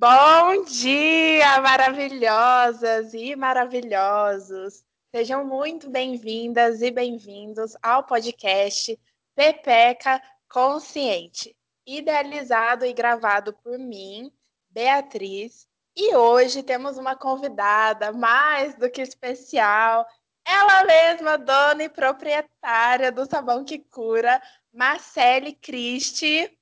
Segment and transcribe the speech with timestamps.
[0.00, 4.82] Bom dia, maravilhosas e maravilhosos.
[5.14, 8.98] Sejam muito bem-vindas e bem-vindos ao podcast
[9.34, 10.18] Pepeca
[10.48, 11.54] Consciente,
[11.86, 14.32] idealizado e gravado por mim,
[14.70, 15.68] Beatriz.
[15.94, 20.06] E hoje temos uma convidada mais do que especial,
[20.46, 24.40] ela mesma, dona e proprietária do Sabão que Cura,
[24.72, 26.58] Marcele Cristi.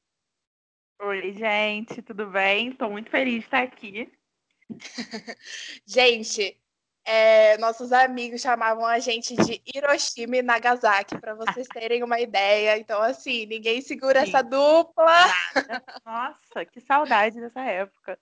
[1.00, 2.70] Oi, gente, tudo bem?
[2.70, 4.12] Estou muito feliz de estar aqui.
[5.86, 6.60] gente,
[7.04, 12.76] é, nossos amigos chamavam a gente de Hiroshima e Nagasaki, para vocês terem uma ideia.
[12.76, 14.28] Então, assim, ninguém segura Sim.
[14.28, 15.26] essa dupla.
[16.04, 18.18] Nossa, que saudade dessa época.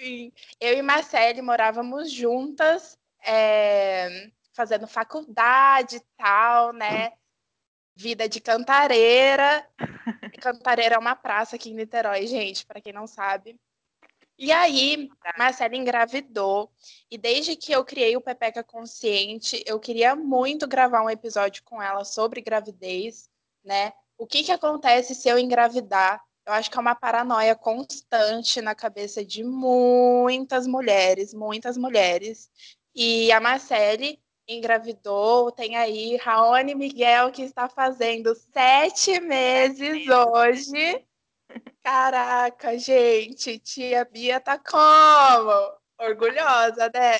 [0.00, 0.32] Sim.
[0.60, 2.96] Eu e Marcele morávamos juntas,
[3.26, 7.12] é, fazendo faculdade e tal, né?
[7.96, 9.66] Vida de cantareira.
[10.40, 13.58] Cantareira é uma praça aqui em Niterói, gente, para quem não sabe.
[14.36, 15.08] E aí,
[15.38, 16.72] Marcela engravidou,
[17.08, 21.80] e desde que eu criei o Pepeca Consciente, eu queria muito gravar um episódio com
[21.80, 23.30] ela sobre gravidez,
[23.64, 23.92] né?
[24.18, 26.20] O que, que acontece se eu engravidar?
[26.44, 32.50] Eu acho que é uma paranoia constante na cabeça de muitas mulheres, muitas mulheres.
[32.94, 41.04] E a Marcele engravidou, tem aí Raoni Miguel que está fazendo sete meses hoje.
[41.82, 45.76] Caraca, gente, tia Bia tá como?
[45.98, 47.18] Orgulhosa, né?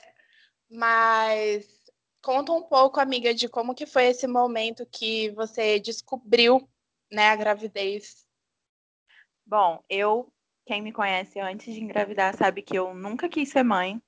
[0.71, 1.67] Mas
[2.23, 6.69] conta um pouco, amiga, de como que foi esse momento que você descobriu,
[7.13, 8.27] né, a gravidez.
[9.47, 10.33] Bom, eu,
[10.67, 14.03] quem me conhece antes de engravidar, sabe que eu nunca quis ser mãe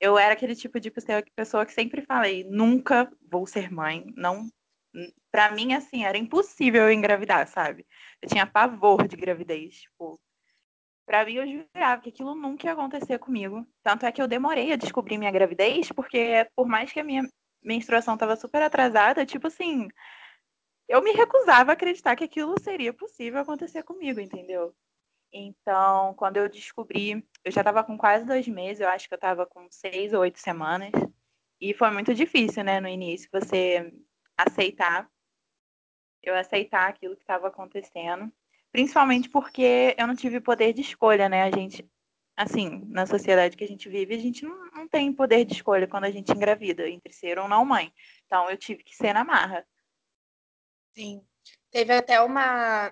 [0.00, 4.48] eu era aquele tipo de pessoa que sempre falei, nunca vou ser mãe, não
[5.30, 7.86] para mim assim, era impossível eu engravidar, sabe?
[8.22, 10.18] Eu tinha pavor de gravidez, tipo,
[11.06, 13.66] para mim eu jurava que aquilo nunca ia acontecer comigo.
[13.82, 17.22] Tanto é que eu demorei a descobrir minha gravidez, porque por mais que a minha
[17.62, 19.88] menstruação estava super atrasada, tipo assim,
[20.88, 24.74] eu me recusava a acreditar que aquilo seria possível acontecer comigo, entendeu?
[25.38, 29.16] Então, quando eu descobri, eu já estava com quase dois meses, eu acho que eu
[29.16, 30.90] estava com seis ou oito semanas.
[31.60, 33.92] E foi muito difícil, né, no início, você
[34.36, 35.10] aceitar,
[36.22, 38.32] eu aceitar aquilo que estava acontecendo.
[38.72, 41.42] Principalmente porque eu não tive poder de escolha, né?
[41.42, 41.86] A gente,
[42.34, 45.86] assim, na sociedade que a gente vive, a gente não, não tem poder de escolha
[45.86, 47.92] quando a gente engravida, entre ser ou não mãe.
[48.24, 49.66] Então, eu tive que ser na marra.
[50.94, 51.22] Sim.
[51.70, 52.90] Teve até uma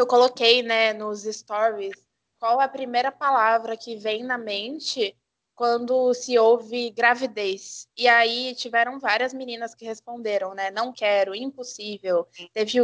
[0.00, 1.94] eu coloquei, né, nos stories,
[2.38, 5.16] qual a primeira palavra que vem na mente
[5.58, 7.88] quando se ouve gravidez.
[7.96, 10.70] E aí tiveram várias meninas que responderam, né?
[10.70, 12.28] Não quero, impossível.
[12.52, 12.78] Teve,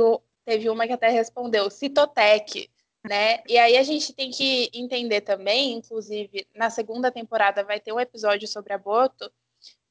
[0.45, 2.69] teve uma que até respondeu, Citotec,
[3.09, 3.45] né?
[3.47, 8.01] E aí a gente tem que entender também, inclusive, na segunda temporada vai ter um
[8.01, 9.31] episódio sobre aborto,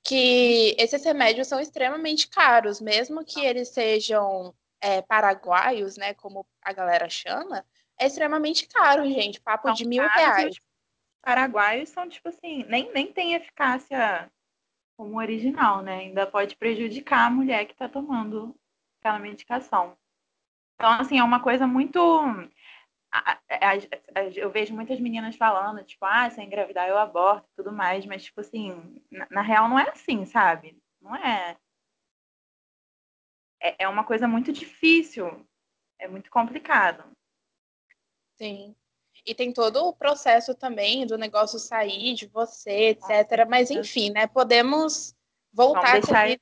[0.04, 6.74] que esses remédios são extremamente caros, mesmo que eles sejam é, paraguaios, né, como a
[6.74, 7.66] galera chama,
[7.98, 9.40] é extremamente caro, gente.
[9.40, 10.60] Papo são de mil reais.
[11.22, 14.30] Paraguaios são, tipo assim, nem, nem tem eficácia
[14.98, 16.00] como original, né?
[16.00, 18.54] Ainda pode prejudicar a mulher que está tomando
[19.00, 19.98] aquela medicação.
[20.76, 21.98] Então, assim, é uma coisa muito.
[24.36, 28.06] Eu vejo muitas meninas falando, tipo, ah, se eu engravidar eu aborto e tudo mais,
[28.06, 30.78] mas, tipo assim, na, na real não é assim, sabe?
[31.00, 31.56] Não é
[33.64, 35.48] é, é uma coisa muito difícil,
[35.98, 37.04] é muito complicado.
[38.38, 38.76] Sim.
[39.26, 43.48] E tem todo o processo também do negócio sair de você, etc.
[43.48, 44.28] Mas enfim, né?
[44.28, 45.16] Podemos
[45.54, 46.30] voltar Vamos deixar...
[46.30, 46.40] É,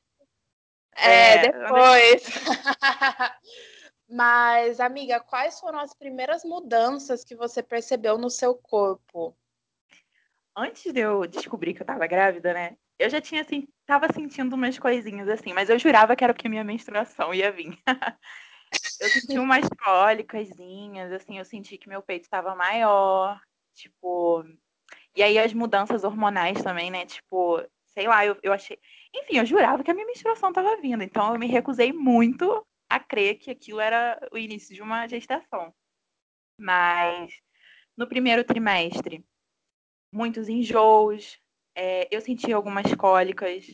[0.95, 2.23] é, depois.
[4.09, 9.37] Mas, amiga, quais foram as primeiras mudanças que você percebeu no seu corpo?
[10.55, 12.75] Antes de eu descobrir que eu tava grávida, né?
[12.99, 16.49] Eu já tinha assim, tava sentindo umas coisinhas assim, mas eu jurava que era porque
[16.49, 17.77] minha menstruação ia vir.
[19.01, 23.39] eu senti umas cólicasinhas, assim, eu senti que meu peito estava maior,
[23.73, 24.43] tipo.
[25.15, 27.05] E aí as mudanças hormonais também, né?
[27.05, 28.77] Tipo, sei lá, eu, eu achei.
[29.13, 32.99] Enfim, eu jurava que a minha menstruação estava vindo, então eu me recusei muito a
[32.99, 35.73] crer que aquilo era o início de uma gestação.
[36.57, 37.33] Mas
[37.97, 39.25] no primeiro trimestre,
[40.11, 41.39] muitos enjoos,
[41.75, 43.65] é, eu senti algumas cólicas.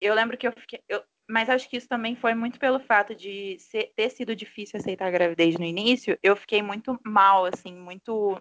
[0.00, 0.82] Eu lembro que eu fiquei.
[0.88, 4.78] Eu, mas acho que isso também foi muito pelo fato de ser, ter sido difícil
[4.78, 6.18] aceitar a gravidez no início.
[6.22, 8.40] Eu fiquei muito mal, assim, muito.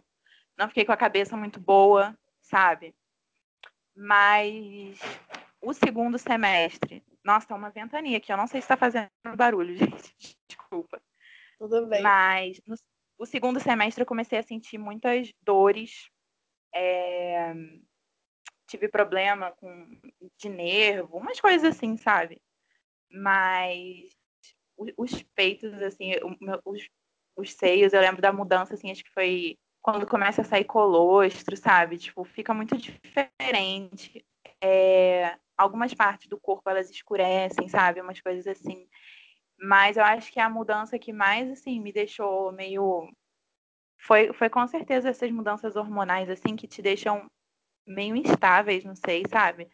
[0.57, 2.95] Não fiquei com a cabeça muito boa, sabe?
[3.95, 4.99] Mas
[5.61, 7.03] o segundo semestre.
[7.23, 8.31] Nossa, tá uma ventania aqui.
[8.31, 10.37] Eu não sei se tá fazendo barulho, gente.
[10.47, 11.01] Desculpa.
[11.57, 12.03] Tudo bem.
[12.03, 12.75] Mas no,
[13.17, 16.09] o segundo semestre eu comecei a sentir muitas dores
[16.73, 17.53] É...
[18.75, 19.87] Tive problema com
[20.37, 22.41] de nervo, umas coisas assim, sabe?
[23.09, 24.09] Mas
[24.97, 26.11] os peitos, assim,
[26.65, 26.89] os,
[27.37, 31.55] os seios, eu lembro da mudança, assim, acho que foi quando começa a sair colostro,
[31.55, 31.97] sabe?
[31.97, 34.25] Tipo, fica muito diferente.
[34.61, 38.01] É, algumas partes do corpo elas escurecem, sabe?
[38.01, 38.87] Umas coisas assim.
[39.57, 43.09] Mas eu acho que a mudança que mais, assim, me deixou meio.
[43.97, 47.25] Foi, foi com certeza essas mudanças hormonais, assim, que te deixam
[47.85, 49.69] meio instáveis, não sei, sabe?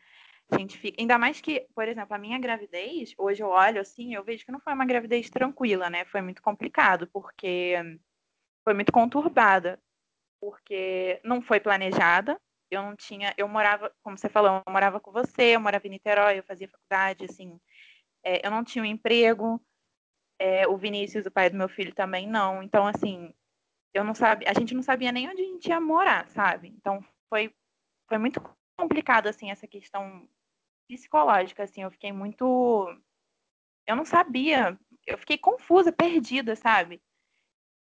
[0.52, 1.02] A gente fica.
[1.02, 4.52] Ainda mais que, por exemplo, a minha gravidez, hoje eu olho assim, eu vejo que
[4.52, 6.06] não foi uma gravidez tranquila, né?
[6.06, 7.76] Foi muito complicado, porque
[8.64, 9.80] foi muito conturbada.
[10.42, 12.40] Porque não foi planejada.
[12.70, 13.34] Eu não tinha.
[13.38, 16.68] Eu morava, como você falou, eu morava com você, eu morava em Niterói, eu fazia
[16.70, 17.60] faculdade, assim.
[18.24, 19.62] É, eu não tinha um emprego.
[20.40, 22.64] É, o Vinícius, o pai do meu filho, também não.
[22.64, 23.34] Então, assim,
[23.94, 26.70] eu não sabia, a gente não sabia nem onde a gente ia morar, sabe?
[26.70, 27.54] Então, foi,
[28.12, 28.42] foi muito
[28.78, 30.28] complicado, assim, essa questão
[30.86, 32.94] psicológica, assim, eu fiquei muito.
[33.88, 34.78] Eu não sabia,
[35.08, 37.02] eu fiquei confusa, perdida, sabe?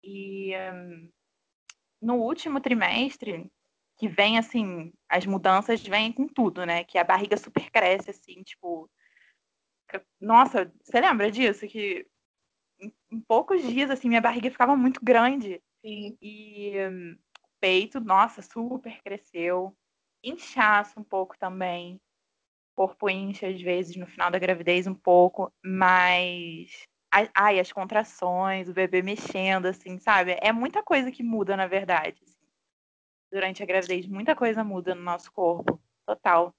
[0.05, 1.11] E um,
[2.01, 3.51] no último trimestre,
[3.97, 6.85] que vem assim, as mudanças vêm com tudo, né?
[6.85, 8.89] Que a barriga super cresce, assim, tipo.
[10.21, 11.67] Nossa, você lembra disso?
[11.67, 12.07] Que
[12.79, 15.61] em, poucos dias, assim, minha barriga ficava muito grande.
[15.85, 16.17] Sim.
[16.23, 17.19] E um,
[17.61, 19.77] peito, nossa, super cresceu.
[20.25, 22.01] Inchaço um pouco também
[22.75, 26.87] corpo incha às vezes no final da gravidez um pouco, mas
[27.33, 30.37] ai, as contrações, o bebê mexendo, assim, sabe?
[30.43, 32.21] É muita coisa que muda, na verdade.
[32.25, 32.35] Assim.
[33.33, 36.53] Durante a gravidez, muita coisa muda no nosso corpo, total.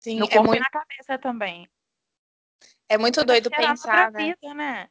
[0.00, 0.60] Sim, no é corpo muito...
[0.60, 1.68] e na cabeça também.
[2.88, 4.34] É muito doido pensar, né?
[4.34, 4.90] Vida, né?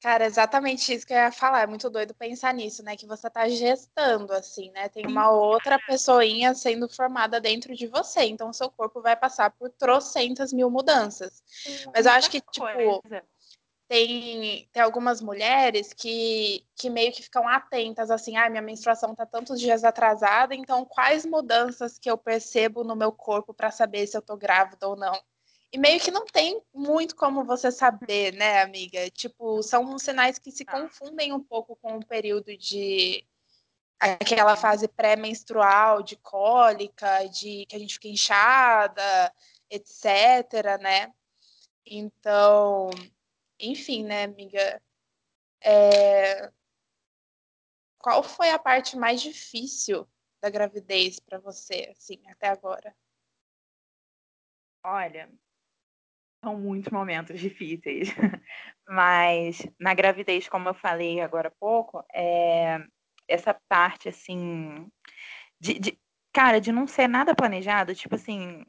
[0.00, 1.62] Cara, exatamente isso que eu ia falar.
[1.62, 2.96] É muito doido pensar nisso, né?
[2.96, 4.88] Que você tá gestando, assim, né?
[4.88, 8.22] Tem uma outra pessoinha sendo formada dentro de você.
[8.22, 11.42] Então, o seu corpo vai passar por trocentas mil mudanças.
[11.94, 13.02] Mas eu acho que, tipo,
[13.90, 19.26] tem, tem algumas mulheres que, que meio que ficam atentas, assim, ah, minha menstruação tá
[19.26, 24.16] tantos dias atrasada, então quais mudanças que eu percebo no meu corpo para saber se
[24.16, 25.20] eu tô grávida ou não?
[25.72, 29.08] E meio que não tem muito como você saber, né, amiga?
[29.10, 33.24] Tipo, são sinais que se confundem um pouco com o período de
[34.00, 39.34] aquela fase pré-menstrual, de cólica, de que a gente fica inchada,
[39.70, 41.12] etc, né?
[41.86, 42.90] Então,
[43.58, 44.82] enfim, né, amiga?
[45.62, 46.50] É...
[47.98, 50.08] Qual foi a parte mais difícil
[50.40, 52.96] da gravidez para você, assim, até agora?
[54.82, 55.30] Olha,
[56.42, 58.08] são muitos momentos difíceis.
[58.88, 62.78] Mas na gravidez, como eu falei agora há pouco, é,
[63.28, 64.90] essa parte assim
[65.60, 65.98] de, de,
[66.32, 68.64] cara, de não ser nada planejado, tipo assim,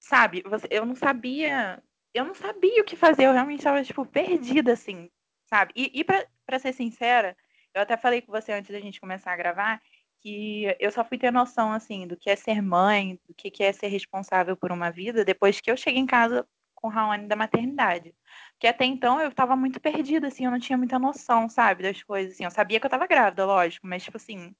[0.00, 1.82] sabe, você, eu não sabia,
[2.12, 5.10] eu não sabia o que fazer, eu realmente estava tipo perdida assim,
[5.46, 5.72] sabe?
[5.76, 7.36] E, e para ser sincera,
[7.72, 9.80] eu até falei com você antes da gente começar a gravar
[10.24, 13.70] que eu só fui ter noção, assim, do que é ser mãe, do que é
[13.72, 18.14] ser responsável por uma vida, depois que eu cheguei em casa com Raoni da maternidade.
[18.52, 22.02] Porque até então eu tava muito perdida, assim, eu não tinha muita noção, sabe, das
[22.02, 22.44] coisas, assim.
[22.44, 24.54] Eu sabia que eu tava grávida, lógico, mas, tipo assim,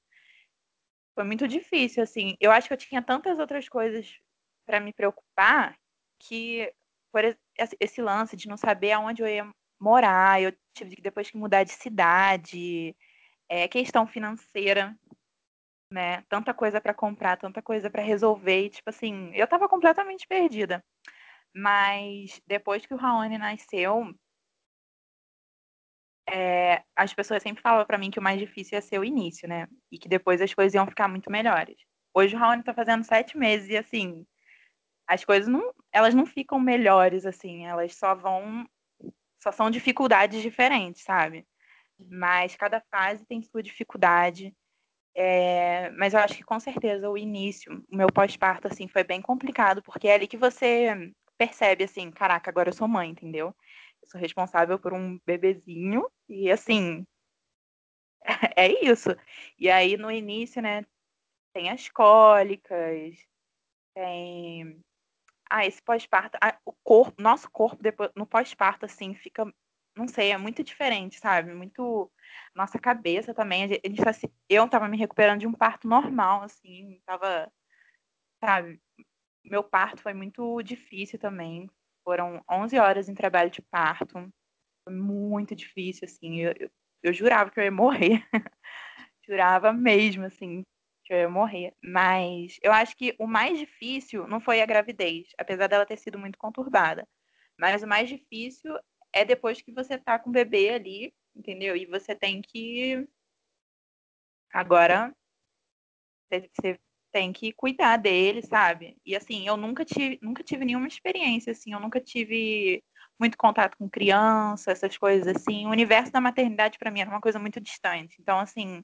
[1.15, 2.35] foi muito difícil, assim.
[2.39, 4.19] Eu acho que eu tinha tantas outras coisas
[4.67, 5.75] para me preocupar
[6.19, 6.71] que,
[7.11, 7.23] por
[7.79, 11.63] esse lance de não saber aonde eu ia morar, eu tive que depois que mudar
[11.63, 12.95] de cidade,
[13.49, 14.95] é, questão financeira,
[15.91, 16.23] né?
[16.29, 20.83] Tanta coisa para comprar, tanta coisa para resolver, e, tipo assim, eu tava completamente perdida.
[21.55, 24.13] Mas depois que o Raoni nasceu,
[26.29, 29.47] é, as pessoas sempre falavam para mim que o mais difícil ia ser o início,
[29.47, 29.67] né?
[29.91, 31.77] E que depois as coisas iam ficar muito melhores.
[32.13, 34.25] Hoje o Raoni tá fazendo sete meses e assim,
[35.07, 38.65] as coisas não, elas não ficam melhores assim, elas só vão,
[39.41, 41.45] só são dificuldades diferentes, sabe?
[41.99, 44.53] Mas cada fase tem sua dificuldade.
[45.15, 49.21] É, mas eu acho que com certeza o início, o meu pós-parto, assim, foi bem
[49.21, 50.89] complicado, porque é ali que você
[51.37, 53.55] percebe, assim, caraca, agora eu sou mãe, entendeu?
[54.01, 57.05] Eu sou responsável por um bebezinho, e assim,
[58.55, 59.09] é isso.
[59.57, 60.85] E aí no início, né,
[61.53, 63.15] tem as cólicas,
[63.95, 64.79] tem.
[65.49, 69.45] Ah, esse pós-parto, o corpo, nosso corpo depois, no pós-parto, assim, fica
[69.95, 71.53] não sei, é muito diferente, sabe?
[71.53, 72.11] Muito.
[72.55, 73.63] Nossa cabeça também.
[73.65, 74.31] A gente tá se...
[74.49, 77.51] Eu tava me recuperando de um parto normal, assim, tava.
[78.43, 78.81] Sabe?
[79.45, 81.69] Meu parto foi muito difícil também.
[82.03, 84.13] Foram 11 horas em trabalho de parto.
[84.85, 86.41] Foi muito difícil, assim.
[86.41, 86.71] Eu, eu,
[87.03, 88.23] eu jurava que eu ia morrer.
[89.27, 90.63] Jurava mesmo, assim,
[91.05, 91.73] que eu ia morrer.
[91.83, 96.19] Mas eu acho que o mais difícil não foi a gravidez, apesar dela ter sido
[96.19, 97.07] muito conturbada.
[97.59, 98.77] Mas o mais difícil
[99.15, 101.75] é depois que você tá com o bebê ali, entendeu?
[101.75, 103.07] E você tem que.
[104.51, 105.15] Agora,
[106.29, 106.77] você
[107.13, 108.97] tem que cuidar dele, sabe?
[109.05, 112.83] E assim, eu nunca tive, nunca tive nenhuma experiência, assim, eu nunca tive
[113.17, 115.65] muito contato com criança, essas coisas assim.
[115.65, 118.17] O universo da maternidade para mim era uma coisa muito distante.
[118.19, 118.83] Então, assim,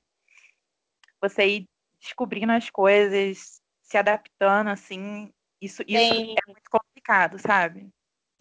[1.21, 1.69] você ir
[1.99, 7.91] descobrindo as coisas, se adaptando, assim, isso, isso é muito complicado, sabe?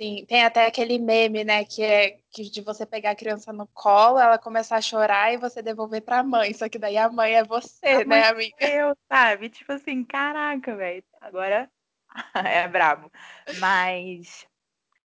[0.01, 3.67] Sim, tem até aquele meme, né, que é que de você pegar a criança no
[3.67, 7.11] colo, ela começar a chorar e você devolver para a mãe, só que daí a
[7.11, 8.67] mãe é você, a né, amiga?
[8.67, 9.51] Eu, sabe?
[9.51, 11.71] Tipo assim, caraca, velho, agora
[12.35, 13.13] é brabo.
[13.59, 14.47] Mas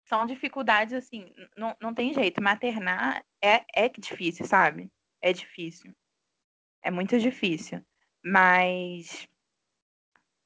[0.05, 2.41] são dificuldades assim, não, não tem jeito.
[2.41, 4.89] Maternar é, é difícil, sabe?
[5.21, 5.93] É difícil.
[6.85, 7.85] É muito difícil.
[8.23, 9.27] Mas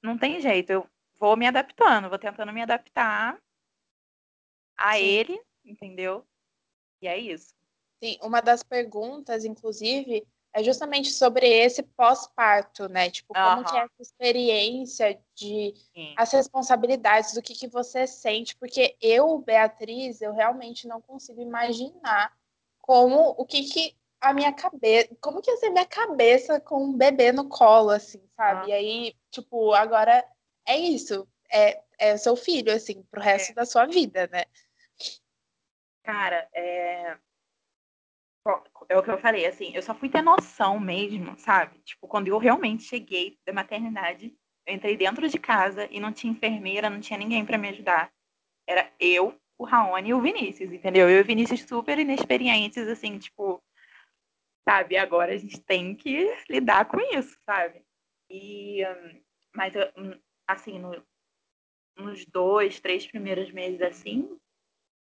[0.03, 0.73] não tem jeito.
[0.73, 0.89] Eu
[1.21, 3.39] vou me adaptando, vou tentando me adaptar
[4.79, 5.03] a Sim.
[5.03, 6.25] ele, entendeu?
[7.03, 7.55] E é isso.
[8.03, 13.11] Sim, uma das perguntas, inclusive, é justamente sobre esse pós-parto, né?
[13.11, 13.65] Tipo, como uhum.
[13.65, 16.15] que é essa experiência de Sim.
[16.17, 22.33] as responsabilidades, do que, que você sente, porque eu, Beatriz, eu realmente não consigo imaginar
[22.81, 26.97] como o que, que a minha cabeça, como que ia ser minha cabeça com um
[26.97, 28.63] bebê no colo, assim, sabe?
[28.63, 28.69] Uhum.
[28.69, 30.25] E aí, tipo, agora
[30.67, 33.55] é isso, é, é seu filho, assim, pro resto é.
[33.55, 34.45] da sua vida, né?
[36.09, 37.19] Cara, é...
[38.89, 41.79] é o que eu falei, assim, eu só fui ter noção mesmo, sabe?
[41.81, 44.35] Tipo, quando eu realmente cheguei da maternidade,
[44.67, 48.11] eu entrei dentro de casa e não tinha enfermeira, não tinha ninguém para me ajudar.
[48.67, 51.11] Era eu, o Raoni e o Vinícius, entendeu?
[51.11, 53.63] Eu e o Vinícius super inexperientes, assim, tipo,
[54.67, 54.97] sabe?
[54.97, 57.85] Agora a gente tem que lidar com isso, sabe?
[58.31, 58.81] E,
[59.55, 59.75] mas,
[60.49, 61.05] assim, no,
[61.99, 64.41] nos dois, três primeiros meses, assim,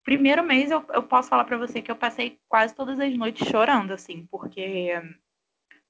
[0.06, 3.46] primeiro mês eu, eu posso falar para você que eu passei quase todas as noites
[3.50, 4.92] chorando, assim, porque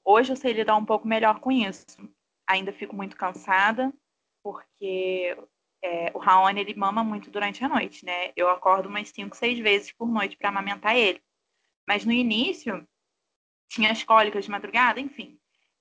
[0.04, 1.86] hoje eu sei lidar um pouco melhor com isso.
[2.48, 3.94] Ainda fico muito cansada,
[4.42, 5.38] porque
[5.84, 8.32] é, o Raoni ele mama muito durante a noite, né?
[8.36, 11.22] Eu acordo umas cinco, seis vezes por noite para amamentar ele.
[11.88, 12.88] Mas no início
[13.70, 15.38] tinha as cólicas de madrugada, enfim.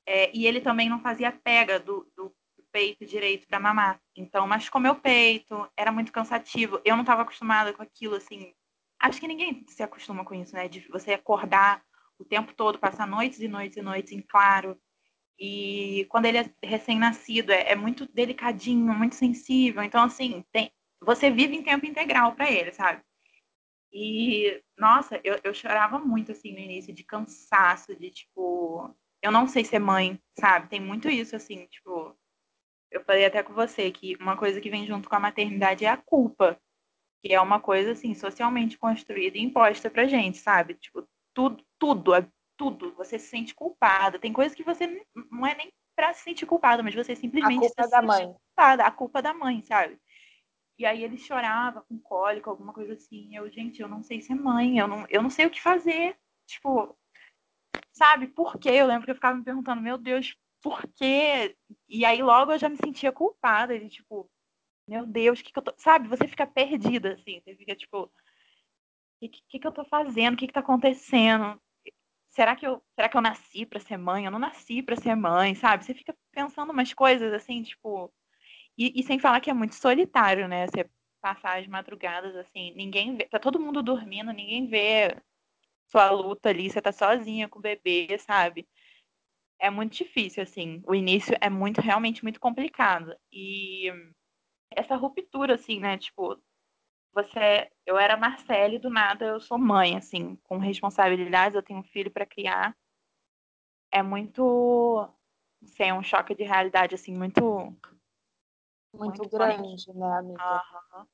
[0.07, 2.34] É, e ele também não fazia pega do, do
[2.75, 4.01] peito direito para mamar.
[4.17, 6.81] Então, machucou meu peito, era muito cansativo.
[6.85, 8.53] Eu não estava acostumada com aquilo, assim.
[9.01, 10.67] Acho que ninguém se acostuma com isso, né?
[10.67, 11.85] De você acordar
[12.19, 14.77] o tempo todo, passar noites e noites e noites em claro.
[15.39, 19.81] E quando ele é recém-nascido, é, é, muito delicadinho, muito sensível.
[19.85, 23.03] Então, assim, tem, você vive em tempo integral para ele, sabe?
[23.93, 29.47] E, nossa, eu, eu chorava muito, assim, no início, de cansaço, de, tipo, eu não
[29.47, 30.69] sei ser mãe, sabe?
[30.69, 31.94] Tem muito isso, assim, tipo,
[33.05, 35.97] falei até com você que uma coisa que vem junto com a maternidade é a
[35.97, 36.59] culpa,
[37.23, 40.75] que é uma coisa assim socialmente construída e imposta pra gente, sabe?
[40.75, 44.19] Tipo, tudo, tudo, é tudo, você se sente culpada.
[44.19, 47.69] Tem coisas que você não é nem para se sentir culpada, mas você simplesmente a
[47.69, 48.27] culpa da mãe.
[48.27, 49.99] culpada, a culpa da mãe, sabe?
[50.79, 53.35] E aí ele chorava com cólica, alguma coisa assim.
[53.37, 56.17] Eu, gente, eu não sei ser mãe, eu não, eu não sei o que fazer.
[56.47, 56.97] Tipo,
[57.93, 58.27] sabe?
[58.27, 58.71] Por quê?
[58.71, 61.55] Eu lembro que eu ficava me perguntando, meu Deus, por quê?
[61.87, 64.31] E aí logo eu já me sentia culpada de tipo,
[64.89, 65.75] meu Deus, o que, que eu tô.
[65.77, 68.11] Sabe, você fica perdida, assim, você fica tipo, o
[69.21, 70.35] que, que, que eu tô fazendo?
[70.35, 71.61] O que, que tá acontecendo?
[72.31, 74.25] Será que eu, será que eu nasci para ser mãe?
[74.25, 75.85] Eu não nasci para ser mãe, sabe?
[75.85, 78.13] Você fica pensando umas coisas assim, tipo.
[78.79, 80.67] E, e, sem falar que é muito solitário, né?
[80.67, 80.89] Você
[81.21, 83.29] passar as madrugadas assim, ninguém vê.
[83.29, 85.17] Tá todo mundo dormindo, ninguém vê
[85.89, 88.67] sua luta ali, você tá sozinha com o bebê, sabe?
[89.65, 90.83] É muito difícil, assim.
[90.87, 93.17] O início é muito, realmente muito complicado.
[93.33, 93.91] E
[94.71, 95.97] essa ruptura, assim, né?
[95.97, 96.39] Tipo,
[97.15, 97.71] você.
[97.87, 102.11] Eu era Marcele, do nada eu sou mãe, assim, com responsabilidades, eu tenho um filho
[102.11, 102.77] para criar.
[103.91, 105.09] É muito.
[105.63, 107.43] Assim, é um choque de realidade, assim, muito.
[108.95, 109.99] Muito, muito grande, forte.
[109.99, 110.63] né, amiga?
[110.95, 111.07] Uhum.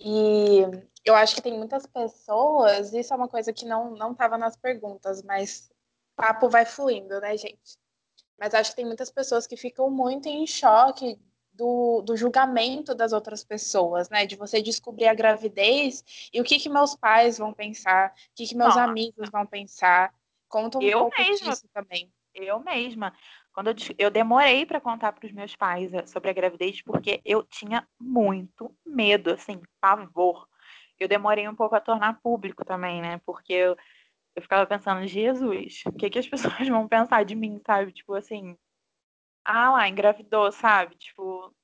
[0.00, 0.62] E
[1.04, 4.56] eu acho que tem muitas pessoas, isso é uma coisa que não não estava nas
[4.56, 5.70] perguntas, mas
[6.18, 7.78] papo vai fluindo, né, gente?
[8.38, 11.16] Mas acho que tem muitas pessoas que ficam muito em choque
[11.52, 14.26] do, do, julgamento das outras pessoas, né?
[14.26, 18.46] De você descobrir a gravidez e o que, que meus pais vão pensar, o que,
[18.46, 18.84] que meus Nossa.
[18.84, 20.12] amigos vão pensar.
[20.48, 22.12] Conta um eu pouco mesma, disso também.
[22.34, 23.12] Eu mesma.
[23.52, 27.20] Quando eu, eu demorei para contar para os meus pais eh, sobre a gravidez, porque
[27.24, 30.46] eu tinha muito medo, assim, pavor.
[30.98, 33.20] Eu demorei um pouco a tornar público também, né?
[33.26, 33.76] Porque eu,
[34.38, 37.92] eu ficava pensando, Jesus, o que, que as pessoas vão pensar de mim, sabe?
[37.92, 38.56] Tipo assim,
[39.44, 40.96] ah lá, engravidou, sabe?
[40.96, 41.54] Tipo,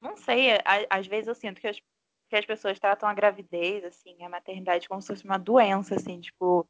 [0.00, 0.58] não sei,
[0.90, 1.78] às vezes eu sinto que as,
[2.28, 6.20] que as pessoas tratam a gravidez, assim, a maternidade como se fosse uma doença, assim,
[6.20, 6.68] tipo,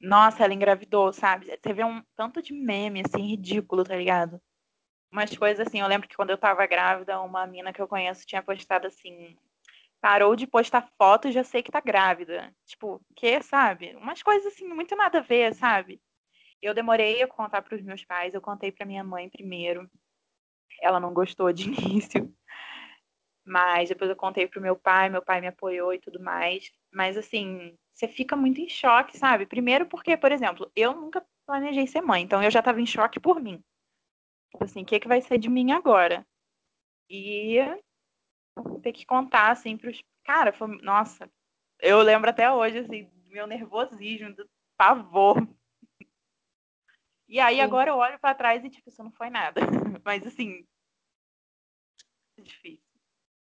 [0.00, 1.46] nossa, ela engravidou, sabe?
[1.46, 4.40] Você vê um tanto de meme, assim, ridículo, tá ligado?
[5.10, 8.26] Umas coisas assim, eu lembro que quando eu tava grávida, uma mina que eu conheço
[8.26, 9.36] tinha postado assim,
[10.04, 12.54] parou de postar foto e já sei que tá grávida.
[12.66, 13.96] Tipo, que, sabe?
[13.96, 15.98] Umas coisas assim, muito nada a ver, sabe?
[16.60, 19.90] Eu demorei a contar para os meus pais, eu contei para minha mãe primeiro.
[20.82, 22.30] Ela não gostou de início.
[23.46, 26.70] Mas depois eu contei pro meu pai, meu pai me apoiou e tudo mais.
[26.92, 29.46] Mas assim, você fica muito em choque, sabe?
[29.46, 33.18] Primeiro porque, por exemplo, eu nunca planejei ser mãe, então eu já estava em choque
[33.18, 33.64] por mim.
[34.50, 36.26] Tipo assim, o que, que vai ser de mim agora?
[37.08, 37.58] E
[38.82, 40.02] ter que contar, assim, pros.
[40.24, 40.68] Cara, foi...
[40.82, 41.30] nossa,
[41.80, 45.46] eu lembro até hoje, assim, do meu nervosismo, do pavor.
[47.28, 47.62] E aí Sim.
[47.62, 49.60] agora eu olho para trás e, tipo, isso não foi nada.
[50.04, 50.66] Mas assim.
[52.38, 52.84] É difícil.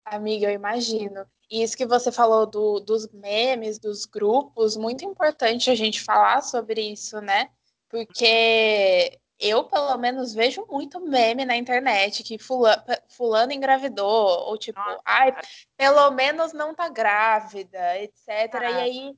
[0.04, 1.26] Amiga, eu imagino.
[1.50, 6.42] E isso que você falou do, dos memes, dos grupos, muito importante a gente falar
[6.42, 7.50] sobre isso, né?
[7.88, 14.78] Porque eu, pelo menos, vejo muito meme na internet que fulano, fulano engravidou, ou tipo,
[14.78, 15.34] Nossa, ai,
[15.76, 18.54] pelo menos não tá grávida, etc.
[18.54, 18.70] Ah.
[18.70, 19.16] E aí,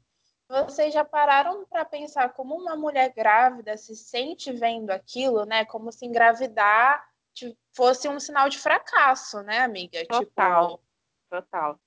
[0.49, 5.64] vocês já pararam para pensar como uma mulher grávida se sente vendo aquilo, né?
[5.64, 7.04] Como se engravidar
[7.75, 10.07] fosse um sinal de fracasso, né, amiga?
[10.07, 10.83] Total, tipo...
[11.28, 11.81] total.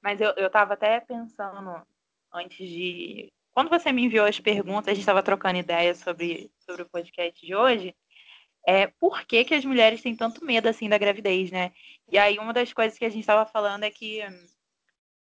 [0.00, 1.82] Mas eu, eu tava até pensando
[2.32, 3.32] antes de.
[3.54, 7.46] Quando você me enviou as perguntas, a gente estava trocando ideias sobre, sobre o podcast
[7.46, 7.96] de hoje.
[8.66, 11.72] É, por que, que as mulheres têm tanto medo assim da gravidez, né?
[12.10, 14.20] E aí uma das coisas que a gente estava falando é que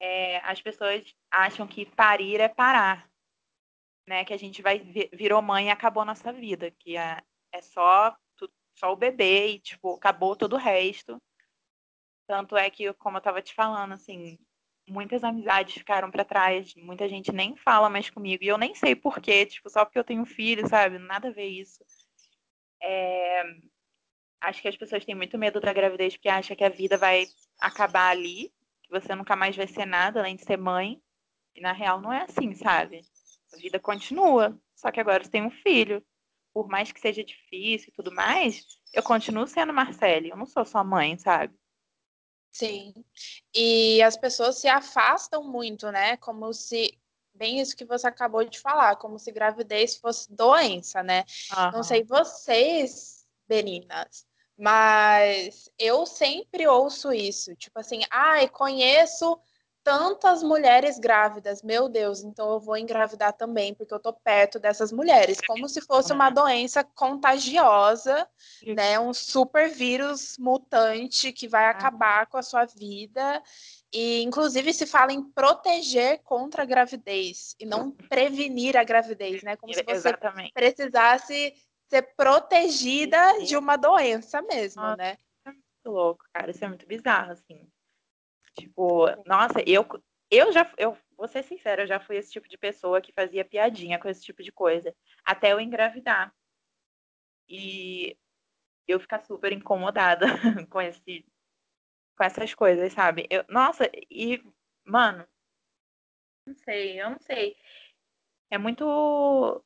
[0.02, 3.10] é, as pessoas acham que parir é parar,
[4.08, 4.26] né?
[4.26, 4.80] Que a gente vai
[5.14, 7.22] virou mãe e acabou a nossa vida, que é,
[7.54, 8.16] é só
[8.76, 11.22] só o bebê e tipo acabou todo o resto.
[12.28, 14.38] Tanto é que, como eu estava te falando, assim,
[14.90, 18.96] muitas amizades ficaram para trás, muita gente nem fala mais comigo, e eu nem sei
[18.96, 20.98] porquê, tipo, só porque eu tenho filho, sabe?
[20.98, 21.84] Nada a ver isso.
[22.82, 23.44] É...
[24.42, 27.26] Acho que as pessoas têm muito medo da gravidez porque acham que a vida vai
[27.60, 31.02] acabar ali, que você nunca mais vai ser nada além de ser mãe.
[31.56, 33.02] E na real não é assim, sabe?
[33.54, 36.04] A vida continua, só que agora você tem um filho.
[36.54, 40.66] Por mais que seja difícil e tudo mais, eu continuo sendo Marcele, eu não sou
[40.66, 41.54] sua mãe, sabe?
[42.52, 42.94] Sim.
[43.54, 46.18] E as pessoas se afastam muito, né?
[46.18, 47.00] Como se
[47.34, 51.24] bem isso que você acabou de falar, como se gravidez fosse doença, né?
[51.56, 51.72] Uhum.
[51.72, 59.40] Não sei vocês, meninas, mas eu sempre ouço isso, tipo assim, ai, ah, conheço
[59.90, 64.92] tantas mulheres grávidas, meu Deus, então eu vou engravidar também, porque eu tô perto dessas
[64.92, 68.30] mulheres, como se fosse uma doença contagiosa,
[68.68, 69.00] né?
[69.00, 73.42] Um super vírus mutante que vai acabar com a sua vida.
[73.92, 79.56] E, inclusive, se fala em proteger contra a gravidez e não prevenir a gravidez, né?
[79.56, 80.54] Como se você Exatamente.
[80.54, 81.52] precisasse
[81.88, 85.18] ser protegida de uma doença mesmo, Nossa, né?
[85.46, 86.52] É muito louco, cara.
[86.52, 87.68] Isso é muito bizarro, assim.
[88.60, 89.86] Tipo, nossa, eu,
[90.30, 93.46] eu já, eu vou ser sincera, eu já fui esse tipo de pessoa que fazia
[93.46, 94.96] piadinha com esse tipo de coisa,
[95.26, 96.34] até eu engravidar.
[97.48, 98.18] E
[98.88, 100.26] eu ficar super incomodada
[100.70, 101.26] com esse
[102.18, 103.28] com essas coisas, sabe?
[103.30, 104.44] Eu, nossa, e
[104.86, 105.26] mano,
[106.46, 107.56] não sei, eu não sei.
[108.52, 109.64] É muito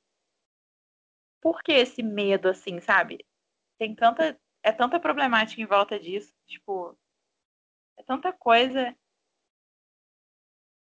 [1.42, 3.26] por que esse medo assim, sabe?
[3.78, 6.98] Tem tanta é tanta problemática em volta disso, tipo,
[7.98, 8.96] é tanta coisa.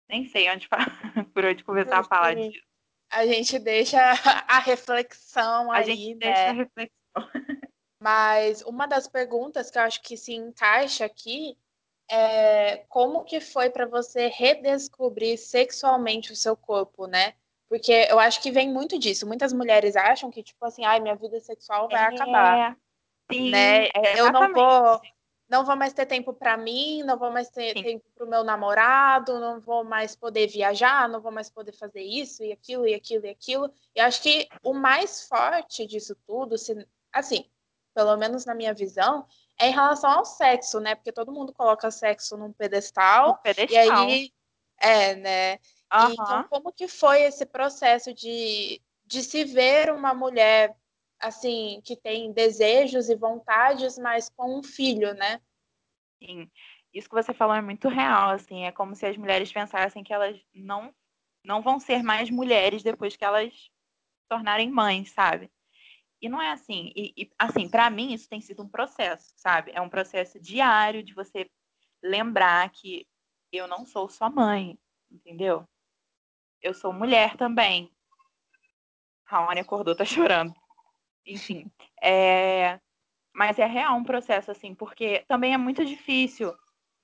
[0.10, 0.68] Nem sei onde
[1.34, 2.62] por onde começar a falar disso.
[3.10, 4.00] A gente deixa
[4.48, 6.20] a reflexão a aí, gente né?
[6.20, 7.44] deixa a reflexão.
[8.00, 11.58] Mas uma das perguntas que eu acho que se encaixa aqui
[12.10, 17.34] é como que foi para você redescobrir sexualmente o seu corpo, né?
[17.70, 19.26] Porque eu acho que vem muito disso.
[19.26, 22.78] Muitas mulheres acham que, tipo assim, ai, minha vida sexual vai é, acabar.
[23.32, 23.88] Sim, né?
[23.88, 25.02] É, eu não vou
[25.54, 27.84] não vou mais ter tempo para mim, não vou mais ter Sim.
[27.84, 32.02] tempo para o meu namorado, não vou mais poder viajar, não vou mais poder fazer
[32.02, 33.72] isso e aquilo e aquilo e aquilo.
[33.96, 37.48] E acho que o mais forte disso tudo, se, assim,
[37.94, 39.28] pelo menos na minha visão,
[39.60, 40.96] é em relação ao sexo, né?
[40.96, 43.70] Porque todo mundo coloca sexo num pedestal, pedestal.
[43.70, 44.34] e aí
[44.80, 45.54] é, né?
[45.94, 46.10] Uhum.
[46.10, 50.76] E, então, como que foi esse processo de, de se ver uma mulher
[51.24, 55.42] assim, que tem desejos e vontades, mas com um filho, né?
[56.22, 56.50] Sim.
[56.94, 60.14] Isso que você falou é muito real, assim, é como se as mulheres pensassem que
[60.14, 60.94] elas não
[61.46, 63.70] não vão ser mais mulheres depois que elas
[64.30, 65.52] tornarem mães, sabe?
[66.22, 66.94] E não é assim.
[66.96, 69.72] E, e assim, para mim, isso tem sido um processo, sabe?
[69.74, 71.50] É um processo diário de você
[72.02, 73.06] lembrar que
[73.52, 74.80] eu não sou só mãe,
[75.12, 75.68] entendeu?
[76.62, 77.92] Eu sou mulher também.
[79.26, 80.56] Raoni acordou, tá chorando.
[81.26, 82.80] Enfim, é...
[83.36, 86.54] mas é real um processo, assim, porque também é muito difícil.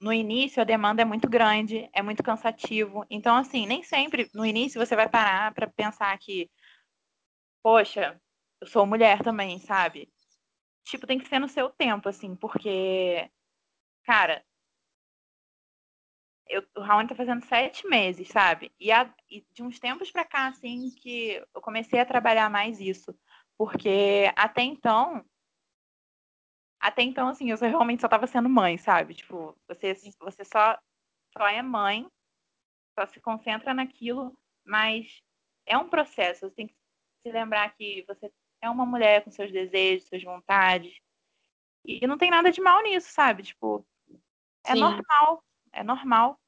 [0.02, 3.06] No início, a demanda é muito grande, é muito cansativo.
[3.10, 6.50] Então, assim, nem sempre no início você vai parar para pensar que,
[7.64, 8.20] poxa,
[8.62, 10.12] eu sou mulher também, sabe?
[10.86, 13.30] Tipo, tem que ser no seu tempo, assim, porque,
[14.06, 14.46] cara,
[16.48, 18.72] eu, o Raoni tá fazendo sete meses, sabe?
[18.80, 22.80] E, a, e, de uns tempos pra cá, assim, que eu comecei a trabalhar mais
[22.80, 23.16] isso.
[23.60, 25.26] Porque até então.
[26.80, 29.13] Até então, assim, eu realmente só tava sendo mãe, sabe?
[29.13, 30.80] Tipo, você, você só,
[31.38, 32.10] só é mãe,
[32.98, 34.34] só se concentra naquilo,
[34.65, 35.22] mas
[35.65, 36.48] é um processo.
[36.48, 36.76] Você tem que
[37.22, 40.98] se lembrar que você é uma mulher com seus desejos, suas vontades.
[41.84, 43.43] E não tem nada de mal nisso, sabe?
[43.43, 43.86] Tipo,
[44.65, 44.80] é Sim.
[44.80, 46.39] normal é normal.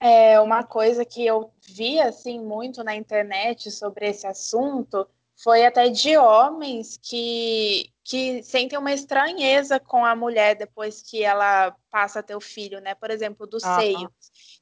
[0.00, 5.08] É uma coisa que eu vi assim muito na internet sobre esse assunto
[5.42, 11.74] foi até de homens que que sentem uma estranheza com a mulher depois que ela
[11.88, 12.96] passa a ter o filho, né?
[12.96, 13.80] Por exemplo, do uhum.
[13.80, 14.12] seio,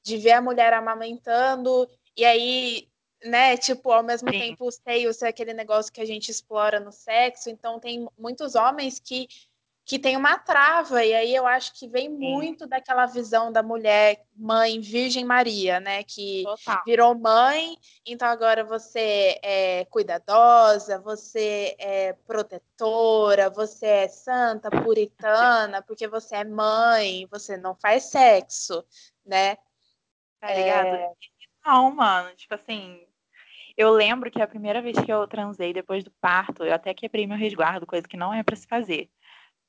[0.03, 2.89] de ver a mulher amamentando e aí,
[3.25, 3.57] né?
[3.57, 4.39] Tipo, ao mesmo Sim.
[4.39, 8.55] tempo o seio ser aquele negócio que a gente explora no sexo, então tem muitos
[8.55, 9.27] homens que
[9.91, 12.17] que tem uma trava, e aí eu acho que vem Sim.
[12.17, 16.05] muito daquela visão da mulher mãe Virgem Maria, né?
[16.05, 16.83] Que Total.
[16.87, 17.77] virou mãe,
[18.07, 26.45] então agora você é cuidadosa, você é protetora, você é santa, puritana, porque você é
[26.45, 28.85] mãe, você não faz sexo,
[29.27, 29.57] né?
[30.39, 30.87] Tá ligado?
[30.87, 31.11] É...
[31.67, 33.05] Não, mano, tipo assim,
[33.77, 37.27] eu lembro que a primeira vez que eu transei depois do parto, eu até quebrei
[37.27, 39.11] meu resguardo, coisa que não é para se fazer.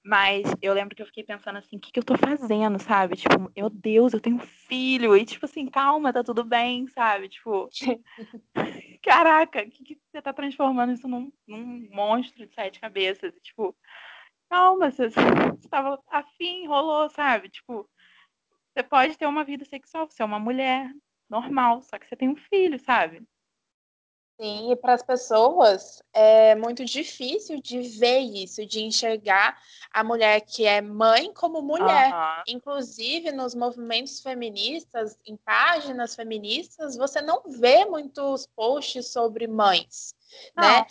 [0.04, 3.16] Mas eu lembro que eu fiquei pensando assim, o que, que eu tô fazendo, sabe?
[3.16, 5.16] Tipo, meu Deus, eu tenho um filho.
[5.16, 7.30] E tipo assim, calma, tá tudo bem, sabe?
[7.30, 7.70] Tipo,
[9.04, 13.36] caraca, o que, que você tá transformando isso num, num monstro de sete cabeças?
[13.36, 13.76] E, tipo,
[14.50, 17.50] calma, você, você tava afim, rolou, sabe?
[17.50, 17.88] Tipo,
[18.74, 20.92] você pode ter uma vida sexual, você é uma mulher
[21.30, 23.22] normal, só que você tem um filho, sabe?
[24.40, 30.42] Sim, e para as pessoas é muito difícil de ver isso, de enxergar a mulher
[30.42, 32.12] que é mãe como mulher.
[32.12, 32.44] Uhum.
[32.48, 40.16] Inclusive, nos movimentos feministas, em páginas feministas, você não vê muitos posts sobre mães,
[40.58, 40.64] né?
[40.64, 40.80] não.
[40.80, 40.88] né?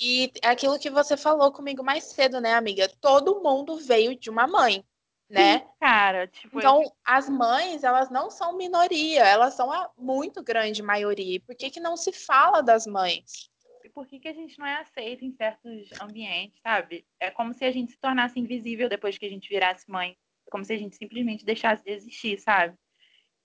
[0.00, 2.88] E aquilo que você falou comigo mais cedo, né, amiga?
[3.00, 4.84] Todo mundo veio de uma mãe
[5.32, 5.60] né?
[5.60, 6.92] Sim, cara, tipo, então eu...
[7.02, 11.40] as mães elas não são minoria, elas são a muito grande maioria.
[11.40, 13.50] Por que, que não se fala das mães?
[13.82, 17.06] E por que, que a gente não é aceito em certos ambientes, sabe?
[17.18, 20.16] É como se a gente se tornasse invisível depois que a gente virasse mãe.
[20.46, 22.76] É como se a gente simplesmente deixasse de existir, sabe?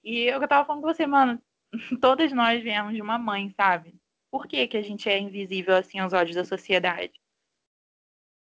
[0.04, 1.41] E eu tava falando com você, mano,
[2.02, 3.95] todas nós viemos de uma mãe, sabe?
[4.30, 7.13] Por que, que a gente é invisível assim aos olhos da sociedade?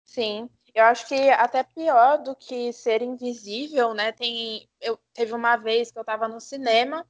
[0.06, 0.48] Sim.
[0.74, 4.12] Eu acho que até pior do que ser invisível, né?
[4.12, 7.06] Tem, eu teve uma vez que eu estava no cinema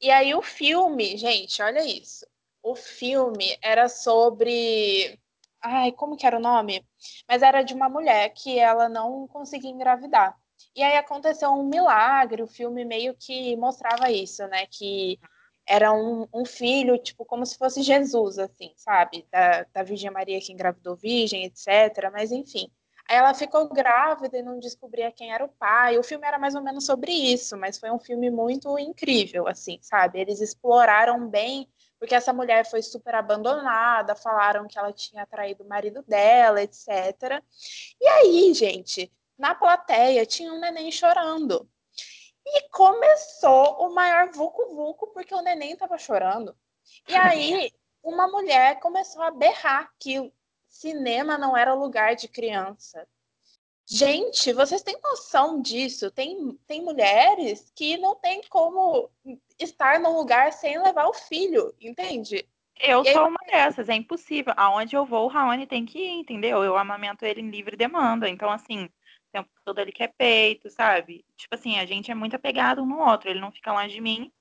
[0.00, 2.26] e aí o filme, gente, olha isso.
[2.62, 5.18] O filme era sobre,
[5.60, 6.86] ai, como que era o nome?
[7.28, 10.36] Mas era de uma mulher que ela não conseguia engravidar.
[10.74, 12.42] E aí aconteceu um milagre.
[12.42, 14.66] O filme meio que mostrava isso, né?
[14.66, 15.18] Que
[15.66, 19.26] era um, um, filho, tipo, como se fosse Jesus, assim, sabe?
[19.30, 22.10] Da, da Virgem Maria que engravidou virgem, etc.
[22.12, 22.70] Mas, enfim.
[23.12, 25.98] Ela ficou grávida e não descobria quem era o pai.
[25.98, 29.78] O filme era mais ou menos sobre isso, mas foi um filme muito incrível, assim,
[29.82, 30.18] sabe?
[30.18, 35.68] Eles exploraram bem, porque essa mulher foi super abandonada, falaram que ela tinha traído o
[35.68, 37.42] marido dela, etc.
[38.00, 41.68] E aí, gente, na plateia tinha um neném chorando.
[42.46, 46.56] E começou o maior vucu-vucu, porque o neném estava chorando.
[47.06, 47.70] E aí,
[48.02, 50.32] uma mulher começou a berrar que
[50.72, 53.06] cinema não era lugar de criança.
[53.86, 56.10] Gente, vocês têm noção disso?
[56.10, 59.10] Tem, tem mulheres que não tem como
[59.58, 62.48] estar no lugar sem levar o filho, entende?
[62.80, 64.54] Eu sou uma dessas, é impossível.
[64.56, 66.64] Aonde eu vou, o Raoni tem que ir, entendeu?
[66.64, 68.28] Eu amamento ele em livre demanda.
[68.28, 68.90] Então, assim, o
[69.32, 71.24] tempo todo ele quer peito, sabe?
[71.36, 73.28] Tipo assim, a gente é muito apegado um no outro.
[73.28, 74.32] Ele não fica longe de mim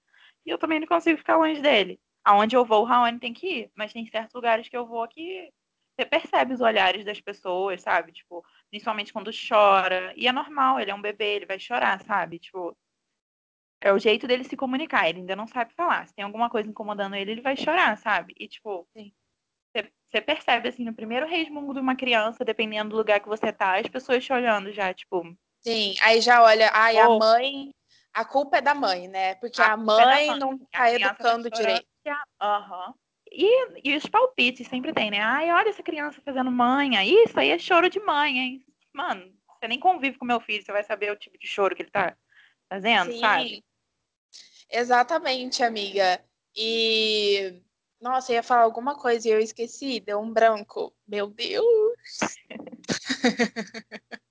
[0.45, 1.99] e eu também não consigo ficar longe dele.
[2.23, 3.71] Aonde eu vou, o Raoni tem que ir.
[3.75, 5.51] Mas tem certos lugares que eu vou que
[5.95, 8.11] você percebe os olhares das pessoas, sabe?
[8.11, 10.13] Tipo, principalmente quando chora.
[10.15, 12.39] E é normal, ele é um bebê, ele vai chorar, sabe?
[12.39, 12.75] Tipo,
[13.81, 15.09] é o jeito dele se comunicar.
[15.09, 16.07] Ele ainda não sabe falar.
[16.07, 18.33] Se tem alguma coisa incomodando ele, ele vai chorar, sabe?
[18.39, 18.87] E, tipo,
[20.11, 23.79] você percebe, assim, no primeiro resmungo de uma criança, dependendo do lugar que você tá,
[23.79, 25.23] as pessoas te olhando já, tipo.
[25.61, 27.13] Sim, aí já olha, ai, oh.
[27.13, 27.73] a mãe.
[28.13, 29.35] A culpa é da mãe, né?
[29.35, 31.87] Porque a, a mãe, mãe, não tá educando tá direito.
[32.41, 32.87] Aham.
[32.87, 32.93] Uhum.
[33.31, 35.21] E, e os palpites sempre tem, né?
[35.21, 37.03] Ai, olha essa criança fazendo manha.
[37.05, 38.65] Isso aí é choro de mãe, hein?
[38.93, 41.83] Mano, você nem convive com meu filho, você vai saber o tipo de choro que
[41.83, 42.15] ele tá
[42.69, 43.19] fazendo, Sim.
[43.19, 43.63] sabe?
[44.69, 46.23] Exatamente, amiga.
[46.55, 47.61] E
[48.01, 50.93] nossa, eu ia falar alguma coisa e eu esqueci, deu um branco.
[51.07, 51.63] Meu Deus!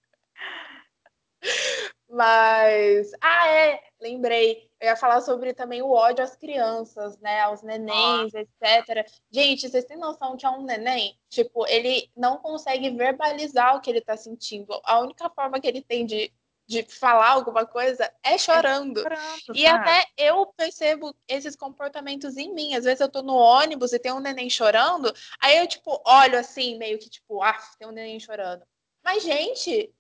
[2.11, 4.69] Mas, ah, é, lembrei.
[4.81, 7.43] Eu ia falar sobre também o ódio às crianças, né?
[7.43, 8.41] Aos nenéns, ah.
[8.41, 9.09] etc.
[9.31, 11.17] Gente, vocês têm noção que é um neném?
[11.29, 14.81] Tipo, ele não consegue verbalizar o que ele tá sentindo.
[14.85, 16.33] A única forma que ele tem de
[16.71, 19.01] de falar alguma coisa é chorando.
[19.01, 22.77] É chorando e até eu percebo esses comportamentos em mim.
[22.77, 26.39] Às vezes eu tô no ônibus e tem um neném chorando, aí eu, tipo, olho
[26.39, 28.63] assim, meio que tipo, ah, tem um neném chorando.
[29.03, 29.93] Mas, gente,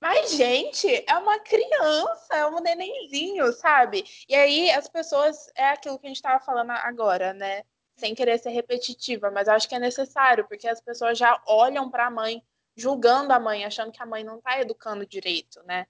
[0.00, 4.04] mas, gente, é uma criança, é um nenenzinho, sabe?
[4.28, 7.62] E aí as pessoas, é aquilo que a gente tava falando agora, né?
[7.96, 12.06] Sem querer ser repetitiva, mas acho que é necessário, porque as pessoas já olham para
[12.06, 12.42] a mãe
[12.76, 15.84] julgando a mãe, achando que a mãe não está educando direito, né?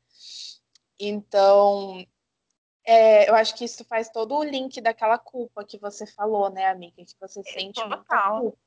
[0.98, 2.02] Então,
[2.82, 6.66] é, eu acho que isso faz todo o link daquela culpa que você falou, né,
[6.66, 7.04] amiga?
[7.04, 8.40] Que você sente Total.
[8.40, 8.58] culpa.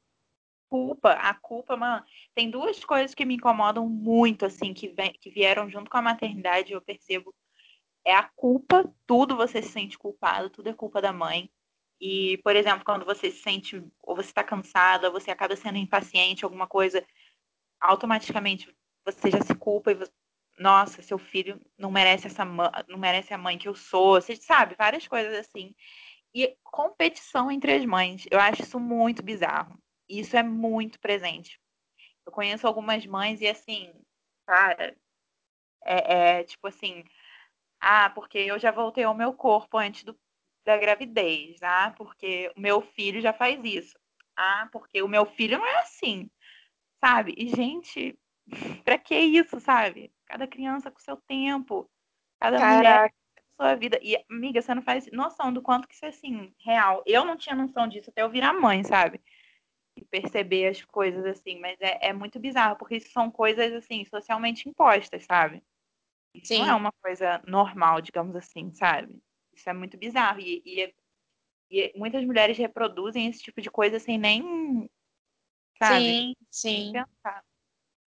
[0.71, 2.01] Culpa, a culpa, mano.
[2.33, 6.01] Tem duas coisas que me incomodam muito, assim, que, vem, que vieram junto com a
[6.01, 7.35] maternidade, eu percebo.
[8.05, 11.51] É a culpa, tudo você se sente culpado, tudo é culpa da mãe.
[11.99, 15.77] E, por exemplo, quando você se sente, ou você está cansada, ou você acaba sendo
[15.77, 17.05] impaciente, alguma coisa,
[17.81, 18.73] automaticamente
[19.05, 20.11] você já se culpa e você,
[20.59, 24.75] nossa, seu filho não merece essa não merece a mãe que eu sou, você sabe,
[24.77, 25.75] várias coisas assim.
[26.33, 29.77] E competição entre as mães, eu acho isso muito bizarro.
[30.19, 31.59] Isso é muito presente.
[32.25, 33.93] Eu conheço algumas mães e assim,
[34.45, 34.95] cara,
[35.83, 37.03] é, é tipo assim,
[37.79, 40.17] ah, porque eu já voltei ao meu corpo antes do,
[40.65, 43.97] da gravidez, ah, porque o meu filho já faz isso.
[44.35, 46.29] Ah, porque o meu filho não é assim
[47.01, 47.33] sabe?
[47.35, 48.17] E, gente,
[48.85, 50.13] pra que isso, sabe?
[50.25, 51.89] Cada criança com seu tempo,
[52.39, 52.77] cada Caraca.
[52.77, 53.99] mulher com sua vida.
[54.01, 57.03] E, amiga, você não faz noção do quanto que isso é, assim, real.
[57.05, 59.19] Eu não tinha noção disso até eu virar mãe, sabe?
[59.95, 64.05] E perceber as coisas, assim, mas é, é muito bizarro, porque isso são coisas, assim,
[64.05, 65.61] socialmente impostas, sabe?
[66.33, 66.59] Isso Sim.
[66.59, 69.21] não é uma coisa normal, digamos assim, sabe?
[69.53, 70.39] Isso é muito bizarro.
[70.39, 70.93] E, e,
[71.69, 74.89] e muitas mulheres reproduzem esse tipo de coisa sem nem
[75.77, 76.13] sabe?
[76.13, 76.93] Sim, sim.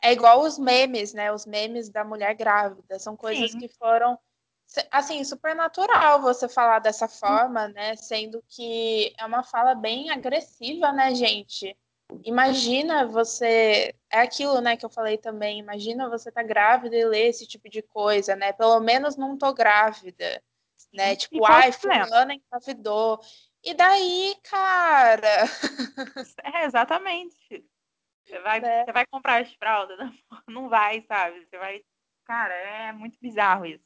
[0.00, 1.32] É igual os memes, né?
[1.32, 2.98] Os memes da mulher grávida.
[2.98, 3.58] São coisas sim.
[3.58, 4.18] que foram,
[4.90, 7.96] assim, super natural você falar dessa forma, né?
[7.96, 11.76] Sendo que é uma fala bem agressiva, né, gente?
[12.22, 13.94] Imagina você.
[14.10, 15.58] É aquilo, né, que eu falei também.
[15.58, 18.52] Imagina você tá grávida e ler esse tipo de coisa, né?
[18.52, 20.42] Pelo menos não tô grávida.
[20.92, 21.16] Né?
[21.16, 23.20] Tipo, ai, fulana engravidou.
[23.64, 25.44] E daí, cara?
[26.44, 27.64] É, exatamente.
[28.24, 28.84] Você vai, é.
[28.84, 29.98] você vai comprar as fraldas?
[30.48, 31.44] Não vai, sabe?
[31.44, 31.82] Você vai.
[32.24, 33.84] Cara, é muito bizarro isso.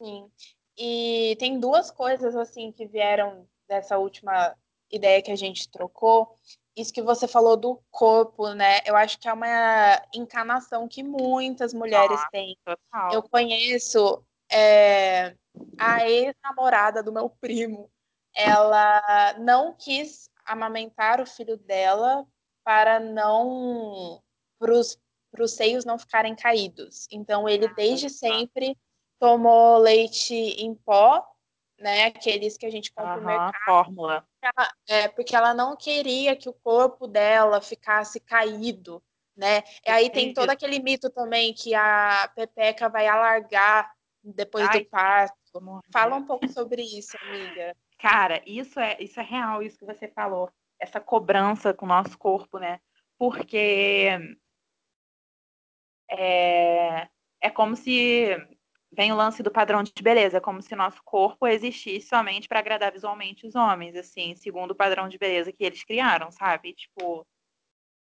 [0.00, 0.30] Sim.
[0.78, 4.54] E tem duas coisas, assim, que vieram dessa última
[4.90, 6.34] ideia que a gente trocou.
[6.76, 8.80] Isso que você falou do corpo, né?
[8.84, 12.56] Eu acho que é uma encanação que muitas mulheres ah, têm.
[12.64, 13.12] Total.
[13.12, 15.34] Eu conheço é,
[15.78, 17.90] a ex-namorada do meu primo
[18.36, 22.26] ela não quis amamentar o filho dela
[22.62, 24.22] para não
[24.58, 27.06] para os seios não ficarem caídos.
[27.10, 28.76] Então ele desde sempre
[29.18, 31.26] tomou leite em pó,
[31.78, 32.06] né?
[32.06, 33.64] Aqueles que a gente compra uhum, no mercado.
[33.64, 34.26] Fórmula.
[34.88, 39.02] É, porque ela não queria que o corpo dela ficasse caído,
[39.36, 39.62] né?
[39.84, 44.86] E aí tem todo aquele mito também que a pepeca vai alargar depois Ai, do
[44.86, 45.36] parto.
[45.92, 47.74] Fala um pouco sobre isso, amiga.
[47.98, 50.50] Cara, isso é, isso é real, isso que você falou.
[50.78, 52.78] Essa cobrança com o nosso corpo, né?
[53.18, 54.10] Porque
[56.10, 57.08] é,
[57.40, 58.36] é como se
[58.92, 62.92] vem o lance do padrão de beleza, como se nosso corpo existisse somente para agradar
[62.92, 66.72] visualmente os homens, assim, segundo o padrão de beleza que eles criaram, sabe?
[66.74, 67.26] Tipo,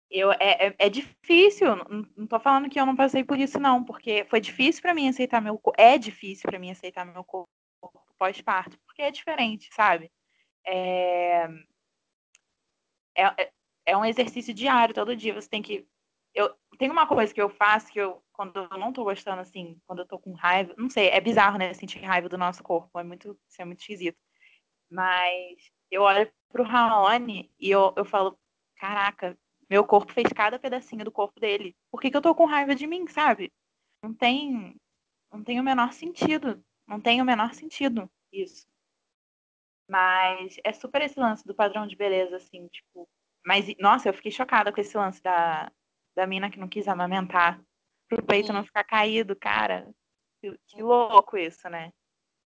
[0.10, 3.60] eu é, é, é difícil, não, não tô falando que eu não passei por isso
[3.60, 7.24] não, porque foi difícil para mim aceitar meu corpo, é difícil para mim aceitar meu
[7.24, 7.50] corpo
[8.18, 10.12] pós-parto, porque é diferente, sabe?
[10.66, 11.48] É...
[13.18, 13.52] É, é,
[13.86, 15.88] é um exercício diário, todo dia você tem que.
[16.34, 19.80] Eu, tem uma coisa que eu faço que eu, quando eu não tô gostando, assim,
[19.86, 21.74] quando eu tô com raiva, não sei, é bizarro, né?
[21.74, 24.18] Sentir raiva do nosso corpo, é muito, isso é muito esquisito.
[24.90, 28.38] Mas eu olho pro Raoni e eu, eu falo,
[28.78, 29.38] caraca,
[29.70, 31.76] Meu corpo fez cada pedacinho do corpo dele.
[31.92, 33.52] Por que, que eu tô com raiva de mim, sabe?
[34.04, 34.76] Não tem.
[35.32, 36.64] Não tem o menor sentido.
[36.88, 38.68] Não tem o menor sentido isso.
[39.90, 43.08] Mas é super esse lance do padrão de beleza, assim, tipo.
[43.46, 45.72] Mas, nossa, eu fiquei chocada com esse lance da,
[46.16, 47.62] da mina que não quis amamentar.
[48.08, 48.54] Pro peito Sim.
[48.54, 49.88] não ficar caído, cara.
[50.42, 51.92] Que, que louco isso, né?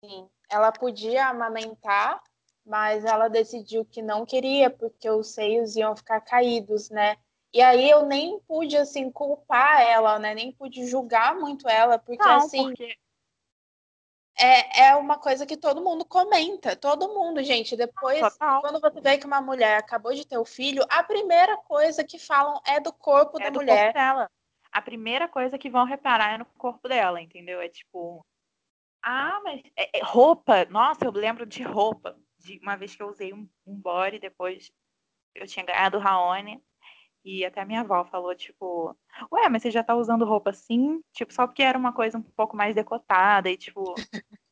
[0.03, 0.29] Sim.
[0.49, 2.21] Ela podia amamentar,
[2.65, 7.17] mas ela decidiu que não queria, porque os seios iam ficar caídos, né?
[7.53, 10.35] E aí eu nem pude, assim, culpar ela, né?
[10.35, 12.63] Nem pude julgar muito ela, porque, não, assim...
[12.63, 12.95] Porque
[14.39, 17.75] é, é uma coisa que todo mundo comenta, todo mundo, gente.
[17.75, 18.61] Depois, Total.
[18.61, 22.19] quando você vê que uma mulher acabou de ter o filho, a primeira coisa que
[22.19, 23.93] falam é do corpo é da do mulher.
[23.93, 24.31] Corpo dela.
[24.71, 27.59] A primeira coisa que vão reparar é no corpo dela, entendeu?
[27.59, 28.23] É tipo,
[29.03, 30.65] ah, mas é, é roupa.
[30.65, 32.17] Nossa, eu lembro de roupa.
[32.39, 34.71] De uma vez que eu usei um, um body, depois
[35.33, 36.61] eu tinha ganhado o Raoni.
[37.27, 38.95] E até a minha avó falou, tipo,
[39.29, 41.03] ué, mas você já tá usando roupa assim?
[41.11, 43.95] Tipo, só porque era uma coisa um pouco mais decotada e, tipo.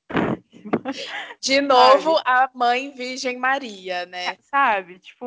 [1.39, 4.35] De novo, a mãe Virgem Maria, né?
[4.41, 4.99] Sabe?
[4.99, 5.25] Tipo,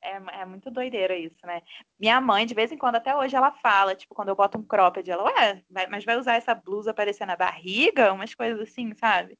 [0.00, 1.62] é, é muito doideira isso, né?
[1.98, 4.62] Minha mãe, de vez em quando, até hoje, ela fala, tipo, quando eu boto um
[4.62, 8.12] cropped, ela, ué, vai, mas vai usar essa blusa aparecendo na barriga?
[8.12, 9.36] Umas coisas assim, sabe?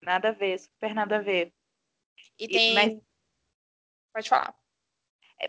[0.00, 1.52] Nada a ver, super nada a ver.
[2.38, 2.70] E tem.
[2.70, 3.00] E, mas...
[4.12, 4.63] Pode falar.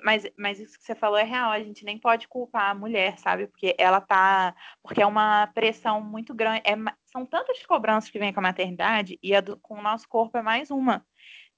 [0.04, 3.18] Mas, mas isso que você falou é real, a gente nem pode culpar a mulher,
[3.20, 3.48] sabe?
[3.48, 4.56] Porque ela tá.
[4.82, 6.62] Porque é uma pressão muito grande.
[6.66, 10.08] É, são tantas cobranças que vêm com a maternidade e a do, com o nosso
[10.08, 11.06] corpo é mais uma.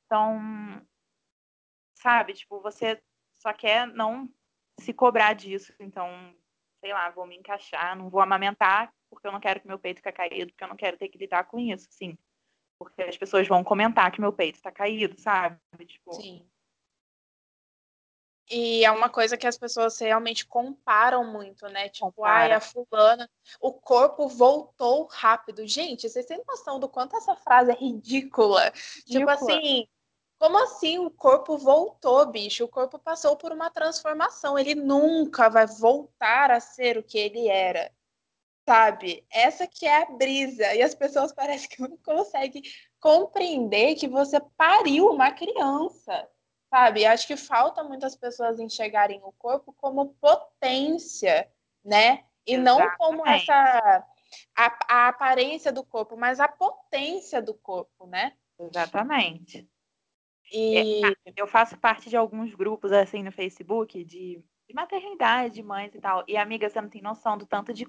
[0.06, 0.82] Então,
[1.96, 2.34] sabe?
[2.34, 3.02] Tipo, você
[3.42, 4.30] só quer não
[4.80, 5.74] se cobrar disso.
[5.80, 6.10] Então,
[6.80, 10.02] sei lá, vou me encaixar, não vou amamentar porque eu não quero que meu peito
[10.02, 12.18] fique caído, porque eu não quero ter que lidar com isso, sim.
[12.80, 15.60] Porque as pessoas vão comentar que meu peito tá caído, sabe?
[15.86, 16.48] Tipo, sim.
[18.50, 21.90] E é uma coisa que as pessoas realmente comparam muito, né?
[21.90, 22.34] Tipo, Compara.
[22.34, 23.30] ai, a fulana,
[23.60, 25.68] o corpo voltou rápido.
[25.68, 28.72] Gente, vocês têm noção do quanto essa frase é ridícula?
[28.72, 29.38] Tipo ridícula.
[29.38, 29.88] Tipo assim,
[30.40, 32.64] como assim o corpo voltou, bicho?
[32.64, 34.58] O corpo passou por uma transformação.
[34.58, 37.92] Ele nunca vai voltar a ser o que ele era.
[38.68, 39.26] Sabe?
[39.30, 40.74] Essa que é a brisa.
[40.74, 42.62] E as pessoas parecem que não conseguem
[43.00, 46.30] compreender que você pariu uma criança
[46.70, 47.06] sabe?
[47.06, 51.50] Acho que falta muitas pessoas enxergarem o corpo como potência,
[51.84, 52.26] né?
[52.46, 52.64] E Exatamente.
[52.64, 54.06] não como essa
[54.56, 58.34] a, a, aparência do corpo, mas a potência do corpo, né?
[58.60, 59.70] Exatamente.
[60.52, 65.64] E é, eu faço parte de alguns grupos assim no Facebook de, de maternidade, de
[65.64, 66.24] mães e tal.
[66.28, 67.86] E amiga, você não tem noção do tanto de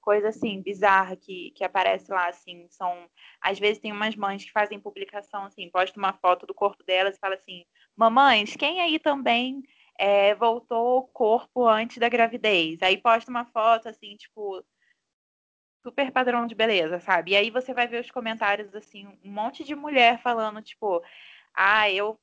[0.00, 3.08] coisa assim bizarra que, que aparece lá assim são
[3.40, 7.16] às vezes tem umas mães que fazem publicação assim posta uma foto do corpo delas
[7.16, 7.64] e fala assim
[7.96, 9.62] mamães quem aí também
[9.98, 14.64] é, voltou o corpo antes da gravidez aí posta uma foto assim tipo
[15.82, 19.64] super padrão de beleza sabe e aí você vai ver os comentários assim um monte
[19.64, 21.02] de mulher falando tipo
[21.54, 22.18] ah eu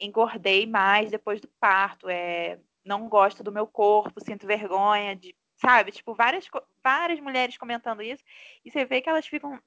[0.00, 5.92] engordei mais depois do parto é não gosto do meu corpo sinto vergonha de sabe?
[5.92, 6.46] Tipo, várias,
[6.82, 8.22] várias mulheres comentando isso,
[8.64, 9.60] e você vê que elas ficam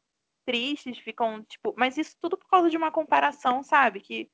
[0.45, 3.99] tristes, ficam, tipo, mas isso tudo por causa de uma comparação, sabe?
[3.99, 4.29] Que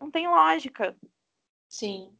[0.00, 0.96] não tem lógica.
[1.68, 2.12] Sim.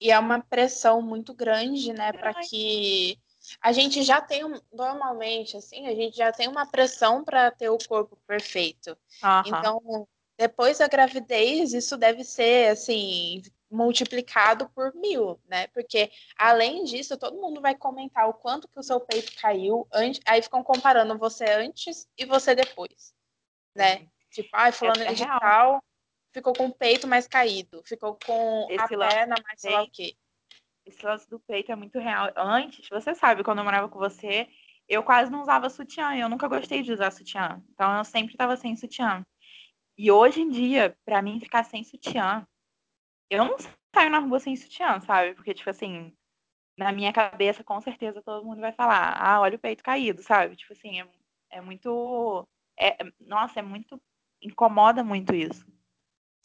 [0.00, 3.18] E é uma pressão muito grande, né, para que
[3.60, 4.42] a gente já tem
[4.72, 8.96] normalmente assim, a gente já tem uma pressão para ter o corpo perfeito.
[9.22, 9.42] Uhum.
[9.46, 15.68] Então, depois da gravidez, isso deve ser assim, multiplicado por mil, né?
[15.68, 20.20] Porque além disso, todo mundo vai comentar o quanto que o seu peito caiu, antes,
[20.26, 23.14] aí ficam comparando você antes e você depois,
[23.74, 24.06] né?
[24.30, 25.82] Tipo, ai, ah, fulano é, é de tal
[26.32, 29.90] ficou com o peito mais caído, ficou com Esse a perna mais sei lá o
[29.90, 30.14] quê.
[30.84, 32.32] Esse lance do peito é muito real.
[32.36, 34.48] Antes, você sabe, quando eu morava com você,
[34.88, 37.62] eu quase não usava sutiã, eu nunca gostei de usar sutiã.
[37.72, 39.24] Então eu sempre estava sem sutiã.
[39.96, 42.46] E hoje em dia, para mim ficar sem sutiã
[43.32, 43.56] eu não
[43.94, 45.34] saio na rua sem sutiã, sabe?
[45.34, 46.12] Porque, tipo assim,
[46.76, 50.54] na minha cabeça, com certeza, todo mundo vai falar, ah, olha o peito caído, sabe?
[50.54, 51.08] Tipo assim, é,
[51.50, 52.46] é muito.
[52.78, 54.00] É, nossa, é muito.
[54.42, 55.64] Incomoda muito isso.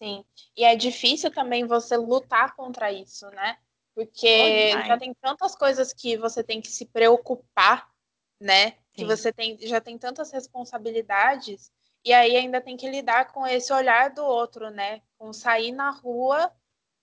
[0.02, 0.24] Sim.
[0.56, 3.58] E é difícil também você lutar contra isso, né?
[3.96, 7.90] Porque oh, já tem tantas coisas que você tem que se preocupar,
[8.40, 8.72] né?
[8.72, 8.78] Sim.
[8.94, 11.72] Que você tem, já tem tantas responsabilidades,
[12.06, 15.02] e aí ainda tem que lidar com esse olhar do outro, né?
[15.18, 16.52] Com sair na rua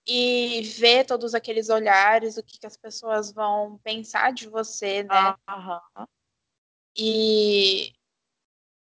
[0.07, 5.35] e ver todos aqueles olhares, o que, que as pessoas vão pensar de você, né?
[5.49, 6.05] Uhum.
[6.97, 7.93] E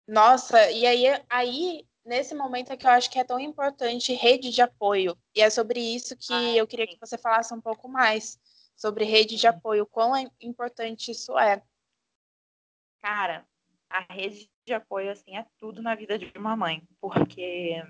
[0.08, 4.52] nossa, e aí, aí nesse momento é que eu acho que é tão importante rede
[4.52, 5.18] de apoio.
[5.36, 8.40] E é sobre isso que Ah, eu queria que você falasse um pouco mais
[8.76, 9.54] sobre rede de Uhum.
[9.54, 11.64] apoio, quão é importante isso é.
[13.02, 13.46] Cara,
[13.90, 16.84] a rede de apoio, assim, é tudo na vida de uma mãe.
[17.00, 17.84] Porque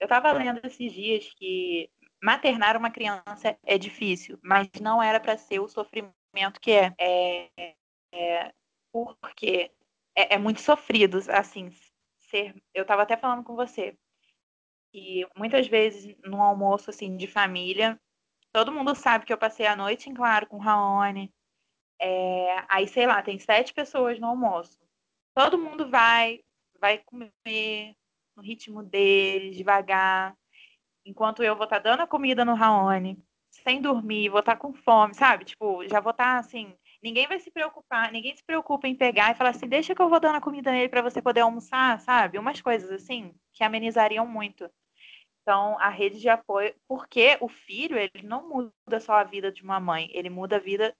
[0.00, 1.90] eu tava lendo esses dias que
[2.22, 6.94] maternar uma criança é difícil, mas não era para ser o sofrimento que é.
[6.98, 7.74] É,
[8.12, 8.54] é
[8.92, 9.70] porque
[10.16, 11.70] é, é muito sofrido, assim,
[12.30, 12.54] ser.
[12.74, 13.96] Eu tava até falando com você
[14.92, 18.00] que muitas vezes no almoço, assim, de família,
[18.52, 21.32] todo mundo sabe que eu passei a noite em claro com Raoni.
[22.00, 24.78] É, aí, sei lá, tem sete pessoas no almoço.
[25.34, 26.40] Todo mundo vai,
[26.80, 27.94] vai comer
[28.36, 30.34] no ritmo deles, devagar.
[31.04, 35.14] Enquanto eu vou estar dando a comida no Raoni, sem dormir, vou estar com fome,
[35.14, 35.44] sabe?
[35.44, 36.74] Tipo, já vou estar assim.
[37.02, 40.08] Ninguém vai se preocupar, ninguém se preocupa em pegar e falar assim: deixa que eu
[40.08, 42.38] vou dando a comida nele para você poder almoçar, sabe?
[42.38, 44.70] Umas coisas assim que amenizariam muito.
[45.42, 49.62] Então, a rede de apoio, porque o filho, ele não muda só a vida de
[49.62, 50.94] uma mãe, ele muda a vida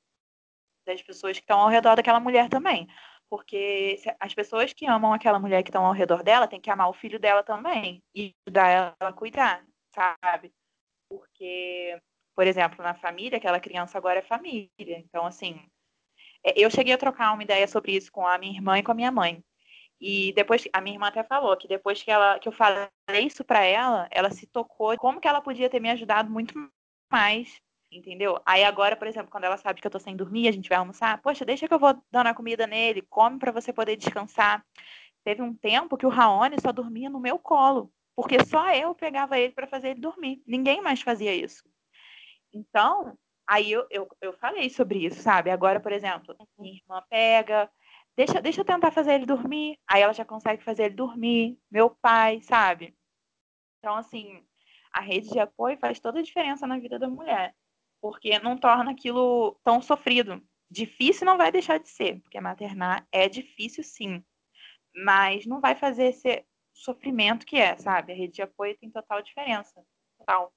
[0.86, 2.88] das pessoas que estão ao redor daquela mulher também.
[3.28, 6.88] Porque as pessoas que amam aquela mulher que estão ao redor dela têm que amar
[6.88, 10.52] o filho dela também e ajudar ela a cuidar, sabe?
[11.08, 12.00] Porque,
[12.34, 14.68] por exemplo, na família, aquela criança agora é família.
[14.78, 15.64] Então, assim,
[16.44, 18.94] eu cheguei a trocar uma ideia sobre isso com a minha irmã e com a
[18.94, 19.42] minha mãe.
[20.00, 22.88] E depois, a minha irmã até falou que depois que, ela, que eu falei
[23.22, 26.54] isso para ela, ela se tocou como que ela podia ter me ajudado muito
[27.12, 27.60] mais,
[27.92, 28.40] entendeu?
[28.46, 30.78] Aí agora, por exemplo, quando ela sabe que eu tô sem dormir, a gente vai
[30.78, 34.64] almoçar, poxa, deixa que eu vou dando a comida nele, come para você poder descansar.
[35.22, 39.38] Teve um tempo que o Raoni só dormia no meu colo, porque só eu pegava
[39.38, 40.42] ele para fazer ele dormir.
[40.46, 41.62] Ninguém mais fazia isso.
[42.54, 43.18] Então,
[43.50, 45.50] aí eu, eu, eu falei sobre isso, sabe?
[45.50, 47.68] Agora, por exemplo, minha irmã pega,
[48.16, 49.76] deixa, deixa eu tentar fazer ele dormir.
[49.88, 51.58] Aí ela já consegue fazer ele dormir.
[51.68, 52.96] Meu pai, sabe?
[53.78, 54.46] Então, assim,
[54.92, 57.52] a rede de apoio faz toda a diferença na vida da mulher.
[58.00, 60.40] Porque não torna aquilo tão sofrido.
[60.70, 64.24] Difícil não vai deixar de ser, porque maternar é difícil sim.
[64.94, 68.12] Mas não vai fazer esse sofrimento que é, sabe?
[68.12, 69.84] A rede de apoio tem total diferença.
[70.18, 70.52] Total.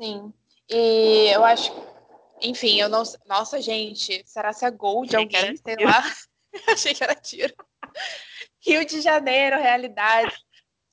[0.00, 0.34] Sim.
[0.68, 1.72] E eu acho,
[2.40, 6.02] enfim, eu não, nossa, gente, será se é gol de era alguém, sei lá.
[6.68, 7.54] Achei que era tiro.
[8.60, 10.34] Rio de Janeiro, realidade.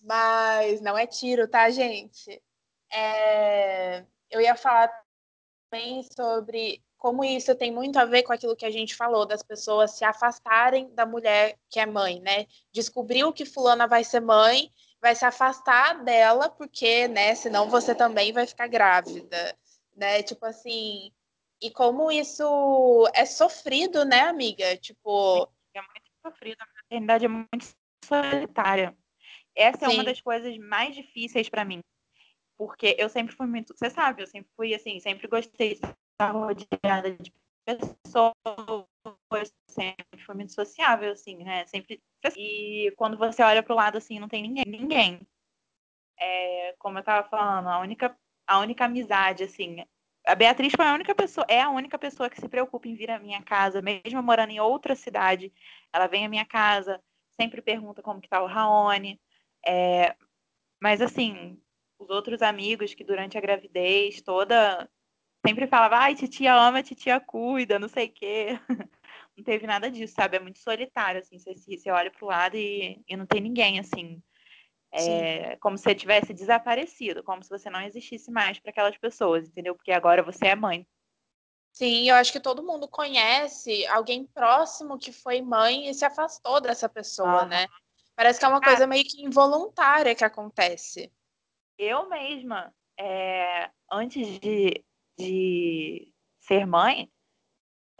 [0.01, 2.41] Mas não é tiro, tá, gente?
[2.91, 4.91] É, Eu ia falar
[5.69, 9.41] também sobre como isso tem muito a ver com aquilo que a gente falou, das
[9.41, 12.45] pessoas se afastarem da mulher que é mãe, né?
[12.71, 18.31] Descobriu que fulana vai ser mãe, vai se afastar dela, porque, né, senão você também
[18.31, 19.57] vai ficar grávida,
[19.95, 20.23] né?
[20.23, 21.11] Tipo assim,
[21.61, 24.75] e como isso é sofrido, né, amiga?
[24.77, 26.57] Tipo, É muito sofrido.
[26.59, 28.97] A maternidade é muito solitária.
[29.55, 31.81] Essa é uma sim, das coisas mais difíceis para mim.
[32.57, 33.73] Porque eu sempre fui muito.
[33.75, 37.33] Você sabe, eu sempre fui assim, sempre gostei de estar rodeada de
[37.65, 38.33] pessoas,
[39.67, 41.65] sempre fui muito sociável, assim, né?
[41.65, 42.01] Sempre.
[42.35, 44.63] E quando você olha pro lado assim, não tem ninguém.
[44.65, 45.27] Ninguém.
[46.17, 48.15] É, como eu tava falando, a única,
[48.47, 49.83] a única amizade, assim.
[50.25, 53.09] A Beatriz foi a única pessoa, é a única pessoa que se preocupa em vir
[53.09, 55.51] à minha casa, mesmo morando em outra cidade.
[55.91, 57.01] Ela vem à minha casa,
[57.39, 59.19] sempre pergunta como que tá o Raoni.
[59.65, 60.15] É,
[60.81, 61.59] mas assim,
[61.99, 64.89] os outros amigos que durante a gravidez toda
[65.45, 68.59] sempre falava, ai, titia ama, titia cuida, não sei o quê.
[69.37, 70.35] Não teve nada disso, sabe?
[70.37, 74.21] É muito solitário, assim, você, você olha pro lado e, e não tem ninguém, assim.
[74.91, 79.47] É como se você tivesse desaparecido, como se você não existisse mais para aquelas pessoas,
[79.47, 79.75] entendeu?
[79.75, 80.85] Porque agora você é mãe.
[81.71, 86.59] Sim, eu acho que todo mundo conhece alguém próximo que foi mãe e se afastou
[86.59, 87.67] dessa pessoa, né?
[88.15, 91.11] Parece que é uma Cara, coisa meio que involuntária que acontece.
[91.77, 94.83] eu mesma, é, antes de,
[95.17, 97.09] de ser mãe,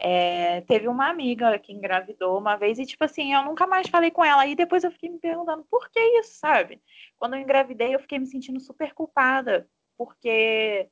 [0.04, 4.10] é, teve uma amiga que engravidou uma vez e, tipo assim, eu nunca mais falei
[4.10, 4.44] com ela.
[4.48, 6.82] E depois eu fiquei me perguntando por que isso, sabe?
[7.16, 10.90] Quando eu engravidei, eu fiquei me sentindo super culpada, porque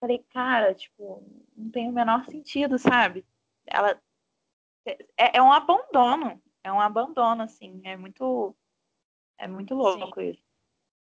[0.00, 1.24] falei, cara, tipo,
[1.56, 3.24] não tem o menor sentido, sabe?
[3.64, 4.02] Ela
[4.84, 8.56] é, é um abandono, é um abandono, assim, é muito,
[9.38, 9.80] é muito Sim.
[10.00, 10.42] louco isso.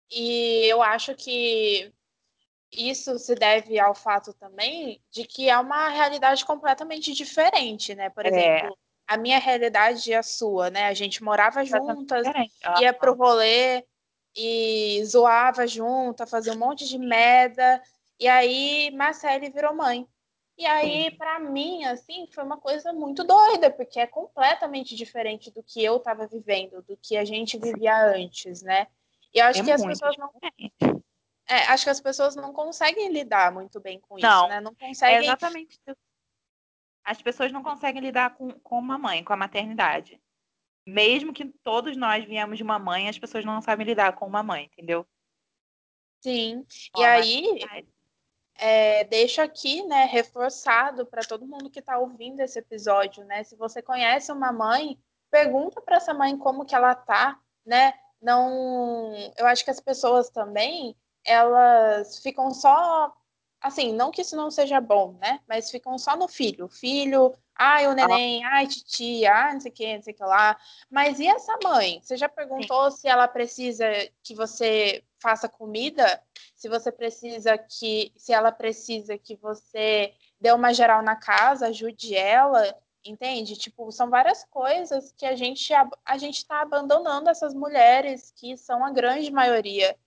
[0.09, 1.93] E eu acho que
[2.71, 8.09] isso se deve ao fato também de que é uma realidade completamente diferente, né?
[8.09, 10.87] Por É, exemplo, a minha realidade e a sua, né?
[10.87, 12.53] A gente morava juntas, diferente.
[12.81, 13.85] ia pro rolê
[14.35, 17.81] e zoava junta, fazia um monte de merda.
[18.19, 20.07] E aí, Marcele virou mãe.
[20.57, 25.61] E aí, para mim, assim, foi uma coisa muito doida, porque é completamente diferente do
[25.61, 28.87] que eu estava vivendo, do que a gente vivia antes, né?
[29.33, 30.31] E eu acho é que as pessoas não.
[31.49, 34.61] É, acho que as pessoas não conseguem lidar muito bem com não, isso, né?
[34.61, 35.15] Não conseguem.
[35.15, 35.97] É exatamente isso.
[37.03, 40.21] As pessoas não conseguem lidar com, com uma mãe, com a maternidade.
[40.85, 44.43] Mesmo que todos nós viemos de uma mãe, as pessoas não sabem lidar com uma
[44.43, 45.07] mãe, entendeu?
[46.21, 46.65] Sim.
[46.97, 47.61] e aí,
[48.55, 53.43] é, deixo aqui, né, reforçado para todo mundo que está ouvindo esse episódio, né?
[53.43, 54.99] Se você conhece uma mãe,
[55.31, 57.93] pergunta para essa mãe como que ela tá, né?
[58.21, 60.95] Não, eu acho que as pessoas também
[61.27, 63.13] elas ficam só
[63.61, 65.39] assim, não que isso não seja bom, né?
[65.47, 69.73] Mas ficam só no filho, filho, ai o neném, ai titia, ai não sei o
[69.73, 70.57] que, não sei o que lá.
[70.89, 71.99] Mas e essa mãe?
[72.01, 72.97] Você já perguntou Sim.
[72.97, 73.85] se ela precisa
[74.23, 76.21] que você faça comida?
[76.55, 82.15] Se você precisa que, se ela precisa que você dê uma geral na casa, ajude
[82.15, 83.57] ela, entende?
[83.57, 88.85] Tipo, são várias coisas que a gente a gente está abandonando essas mulheres que são
[88.85, 89.97] a grande maioria.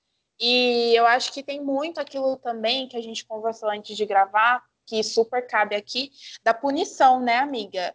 [0.40, 4.64] E eu acho que tem muito aquilo também que a gente conversou antes de gravar,
[4.86, 6.10] que super cabe aqui,
[6.42, 7.94] da punição, né, amiga?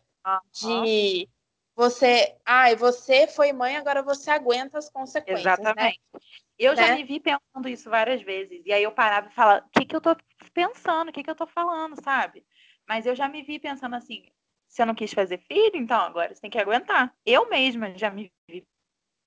[0.63, 0.83] Uhum.
[0.83, 1.29] De
[1.75, 5.43] você, ai, você foi mãe, agora você aguenta as consequências.
[5.43, 5.53] Né?
[5.53, 6.01] Exatamente.
[6.13, 6.19] Né?
[6.57, 6.87] Eu né?
[6.87, 8.61] já me vi pensando isso várias vezes.
[8.65, 10.15] E aí eu parava e falava, o que, que eu tô
[10.53, 11.09] pensando?
[11.09, 12.45] O que, que eu tô falando, sabe?
[12.87, 14.23] Mas eu já me vi pensando assim,
[14.67, 17.13] se eu não quis fazer filho, então agora você tem que aguentar.
[17.25, 18.65] Eu mesma já me vi,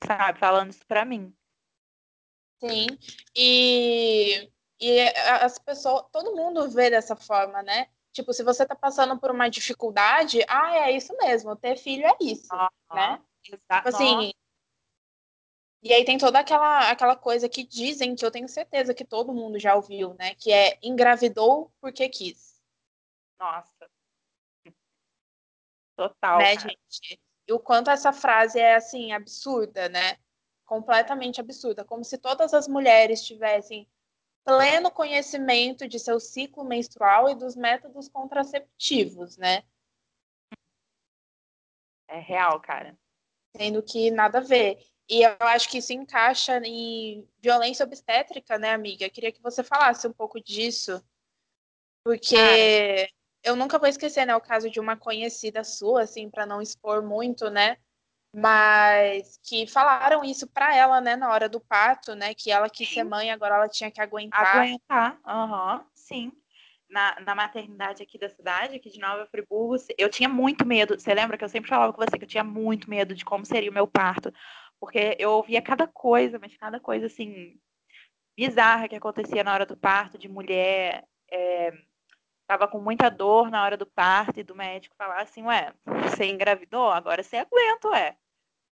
[0.06, 1.34] sabe, falando isso pra mim.
[2.60, 2.86] Sim.
[3.36, 4.50] E,
[4.80, 5.00] e
[5.40, 7.88] as pessoas, todo mundo vê dessa forma, né?
[8.12, 12.16] Tipo, se você tá passando por uma dificuldade, ah, é isso mesmo, ter filho é
[12.20, 12.96] isso, uhum.
[12.96, 13.22] né?
[13.44, 13.88] Exato.
[13.88, 14.32] Tipo assim,
[15.82, 19.32] e aí tem toda aquela, aquela coisa que dizem que eu tenho certeza que todo
[19.32, 20.34] mundo já ouviu, né?
[20.34, 22.60] Que é engravidou porque quis.
[23.38, 23.88] Nossa.
[25.96, 26.38] Total.
[26.38, 26.68] Né, cara.
[26.68, 27.20] gente?
[27.46, 30.18] E o quanto essa frase é assim, absurda, né?
[30.68, 31.82] Completamente absurda.
[31.82, 33.88] Como se todas as mulheres tivessem
[34.44, 39.62] pleno conhecimento de seu ciclo menstrual e dos métodos contraceptivos, né?
[42.06, 42.98] É real, cara.
[43.56, 44.78] Sendo que nada a ver.
[45.08, 49.06] E eu acho que isso encaixa em violência obstétrica, né, amiga?
[49.06, 51.02] Eu queria que você falasse um pouco disso,
[52.04, 53.10] porque Cara.
[53.42, 57.02] eu nunca vou esquecer, né, o caso de uma conhecida sua, assim, para não expor
[57.02, 57.78] muito, né?
[58.40, 62.34] Mas que falaram isso para ela, né, na hora do parto, né?
[62.34, 64.56] Que ela quis ser mãe, agora ela tinha que aguentar.
[64.56, 66.32] Aguentar, aham, uhum, sim.
[66.88, 70.98] Na, na, maternidade aqui da cidade, aqui de Nova Friburgo, eu tinha muito medo.
[70.98, 73.44] Você lembra que eu sempre falava com você que eu tinha muito medo de como
[73.44, 74.32] seria o meu parto?
[74.80, 77.58] porque eu ouvia cada coisa, mas cada coisa assim
[78.36, 81.72] bizarra que acontecia na hora do parto, de mulher é,
[82.46, 85.74] tava com muita dor na hora do parto e do médico falar assim, ué,
[86.04, 88.16] você engravidou, agora você aguenta, ué.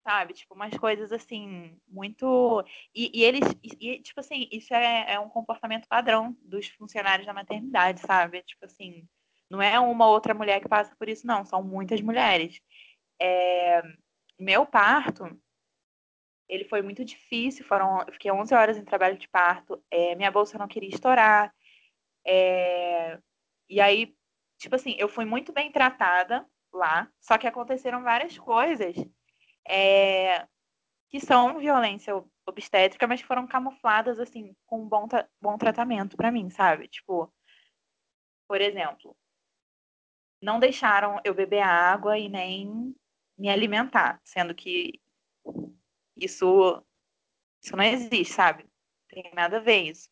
[0.03, 2.65] Sabe, tipo, umas coisas assim, muito.
[2.95, 7.33] E, e eles, e, tipo assim, isso é, é um comportamento padrão dos funcionários da
[7.33, 8.41] maternidade, sabe?
[8.43, 9.07] Tipo assim,
[9.49, 12.59] não é uma outra mulher que passa por isso, não, são muitas mulheres.
[13.21, 13.83] É,
[14.39, 15.39] meu parto,
[16.49, 20.31] ele foi muito difícil, foram, eu fiquei 11 horas em trabalho de parto, é, minha
[20.31, 21.53] bolsa não queria estourar,
[22.25, 23.19] é,
[23.69, 24.15] e aí,
[24.57, 28.95] tipo assim, eu fui muito bem tratada lá, só que aconteceram várias coisas
[29.67, 30.47] é,
[31.09, 32.13] que são violência
[32.45, 35.07] obstétrica, mas foram camufladas, assim, com um bom,
[35.41, 36.87] bom tratamento para mim, sabe?
[36.87, 37.31] Tipo,
[38.47, 39.15] por exemplo,
[40.41, 42.95] não deixaram eu beber água e nem
[43.37, 44.99] me alimentar, sendo que
[46.15, 46.83] isso,
[47.63, 48.63] isso não existe, sabe?
[48.63, 50.09] Não tem nada a ver isso.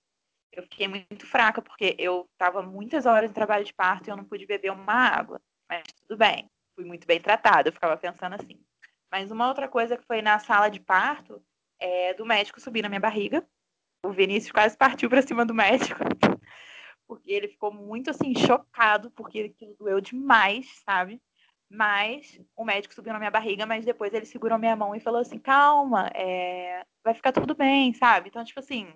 [0.51, 4.17] Eu fiquei muito fraca porque eu estava muitas horas em trabalho de parto e eu
[4.17, 5.41] não pude beber uma água.
[5.69, 8.59] Mas tudo bem, fui muito bem tratada, eu ficava pensando assim.
[9.11, 11.41] Mas uma outra coisa que foi na sala de parto
[11.79, 13.45] é do médico subir na minha barriga.
[14.03, 15.99] O Vinícius quase partiu para cima do médico.
[17.07, 21.19] Porque ele ficou muito assim chocado porque aquilo doeu demais, sabe?
[21.67, 25.19] Mas o médico subiu na minha barriga, mas depois ele segurou minha mão e falou
[25.19, 26.85] assim: calma, é...
[27.03, 28.29] vai ficar tudo bem, sabe?
[28.29, 28.93] Então, tipo assim,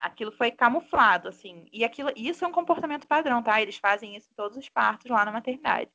[0.00, 1.66] aquilo foi camuflado, assim.
[1.72, 3.60] E aquilo, isso é um comportamento padrão, tá?
[3.60, 5.90] Eles fazem isso em todos os partos lá na maternidade.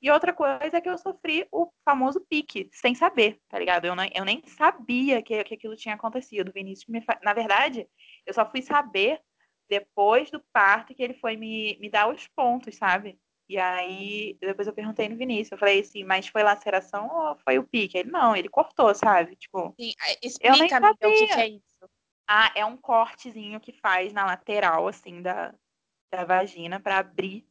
[0.00, 3.86] E outra coisa é que eu sofri o famoso pique, sem saber, tá ligado?
[3.86, 6.48] Eu, não, eu nem sabia que, que aquilo tinha acontecido.
[6.48, 7.88] O Vinícius me Na verdade,
[8.26, 9.20] eu só fui saber
[9.68, 13.18] depois do parto que ele foi me, me dar os pontos, sabe?
[13.48, 17.58] E aí, depois eu perguntei no Vinícius, eu falei assim, mas foi laceração ou foi
[17.58, 17.98] o pique?
[17.98, 19.36] Ele, não, ele cortou, sabe?
[19.36, 21.90] Tipo, Sim, explica, eu nem amiga, o que, que, é isso.
[22.26, 25.54] Ah, é um cortezinho que faz na lateral, assim, da,
[26.10, 27.46] da vagina para abrir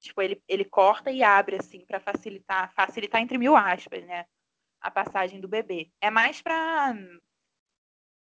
[0.00, 4.26] Tipo, ele, ele corta e abre, assim, para facilitar, facilitar entre mil aspas, né?
[4.80, 5.90] A passagem do bebê.
[6.00, 6.94] É mais pra,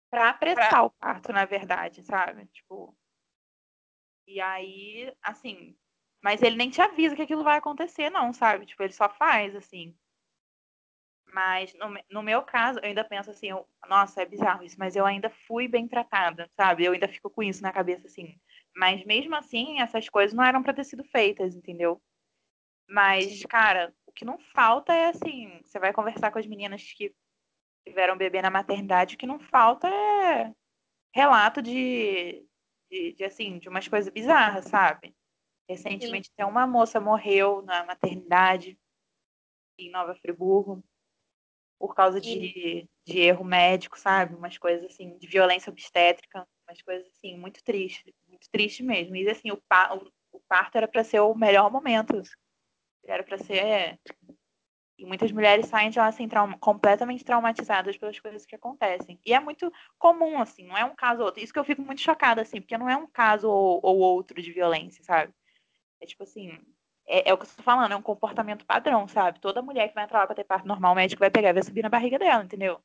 [0.09, 0.83] pra apressar pra...
[0.83, 2.45] o parto, na verdade, sabe?
[2.47, 2.95] Tipo.
[4.27, 5.75] E aí, assim.
[6.21, 8.65] Mas ele nem te avisa que aquilo vai acontecer, não, sabe?
[8.65, 9.93] Tipo, ele só faz, assim.
[11.33, 14.95] Mas no, no meu caso, eu ainda penso assim, eu, nossa, é bizarro isso, mas
[14.95, 16.85] eu ainda fui bem tratada, sabe?
[16.85, 18.39] Eu ainda fico com isso na cabeça, assim.
[18.75, 22.01] Mas mesmo assim, essas coisas não eram para ter sido feitas, entendeu?
[22.87, 27.13] Mas, cara, o que não falta é assim, você vai conversar com as meninas que
[27.85, 30.53] tiveram bebê na maternidade, o que não falta é
[31.13, 32.45] relato de,
[32.89, 35.15] de, de assim, de umas coisas bizarras, sabe?
[35.69, 36.43] Recentemente Sim.
[36.43, 38.77] uma moça morreu na maternidade
[39.77, 40.83] em Nova Friburgo
[41.79, 44.35] por causa de, de erro médico, sabe?
[44.35, 48.13] Umas coisas assim, de violência obstétrica, umas coisas assim, muito tristes
[48.43, 49.15] muito triste mesmo.
[49.15, 49.93] E assim, o, pa
[50.31, 52.21] o, parto era para ser o melhor momento.
[53.05, 53.99] Era para ser.
[54.97, 56.27] E muitas mulheres saem de lá assim,
[56.59, 59.19] completamente traumatizadas pelas coisas que acontecem.
[59.25, 61.43] E é muito comum, assim, não é um caso ou outro.
[61.43, 64.41] Isso que eu fico muito chocada, assim, porque não é um caso ou, ou outro
[64.41, 65.33] de violência, sabe?
[65.99, 66.59] É tipo assim,
[67.07, 69.39] é, é, o que eu estou falando, é um comportamento padrão, sabe?
[69.39, 71.53] Toda mulher que vai entrar lá para ter parto normal, o médico vai pegar e
[71.53, 72.79] vai subir na barriga dela, entendeu?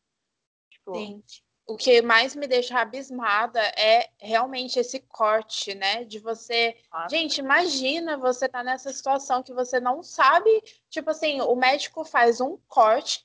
[0.71, 1.23] Tipo, Sim
[1.69, 6.03] o que mais me deixa abismada é realmente esse corte, né?
[6.05, 6.75] De você.
[6.91, 7.09] Nossa.
[7.11, 10.51] Gente, imagina você tá nessa situação que você não sabe.
[10.89, 13.23] Tipo assim, o médico faz um corte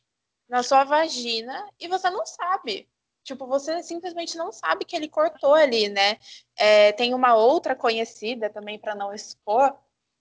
[0.50, 2.90] na sua vagina e você não sabe.
[3.24, 6.18] Tipo, você simplesmente não sabe que ele cortou ali, né?
[6.58, 9.74] É, tem uma outra conhecida também, para não expor,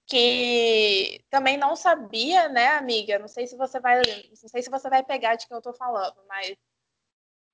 [0.07, 3.19] que também não sabia, né, amiga?
[3.19, 4.01] Não sei se você vai.
[4.29, 6.57] Não sei se você vai pegar de quem eu tô falando, mas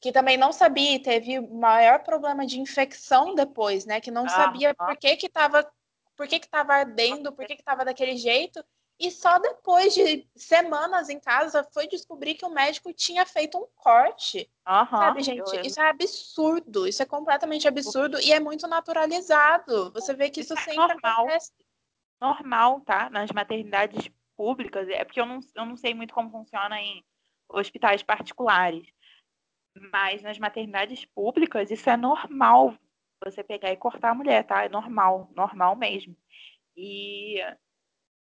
[0.00, 4.00] que também não sabia e teve maior problema de infecção depois, né?
[4.00, 5.68] Que não ah, sabia por que que estava
[6.16, 8.64] por que que estava ardendo, por que que estava daquele jeito.
[8.98, 13.66] E só depois de semanas em casa foi descobrir que o médico tinha feito um
[13.76, 14.50] corte.
[14.66, 15.66] Uhum, sabe, gente?
[15.66, 16.88] Isso é absurdo.
[16.88, 19.92] Isso é completamente absurdo e é muito naturalizado.
[19.92, 21.20] Você vê que isso, isso é sempre normal.
[21.20, 21.52] acontece.
[22.20, 23.08] Normal, tá?
[23.08, 24.88] Nas maternidades públicas.
[24.88, 27.04] É porque eu não, eu não sei muito como funciona em
[27.48, 28.84] hospitais particulares.
[29.92, 32.74] Mas nas maternidades públicas, isso é normal
[33.24, 34.64] você pegar e cortar a mulher, tá?
[34.64, 36.16] É normal, normal mesmo.
[36.76, 37.38] E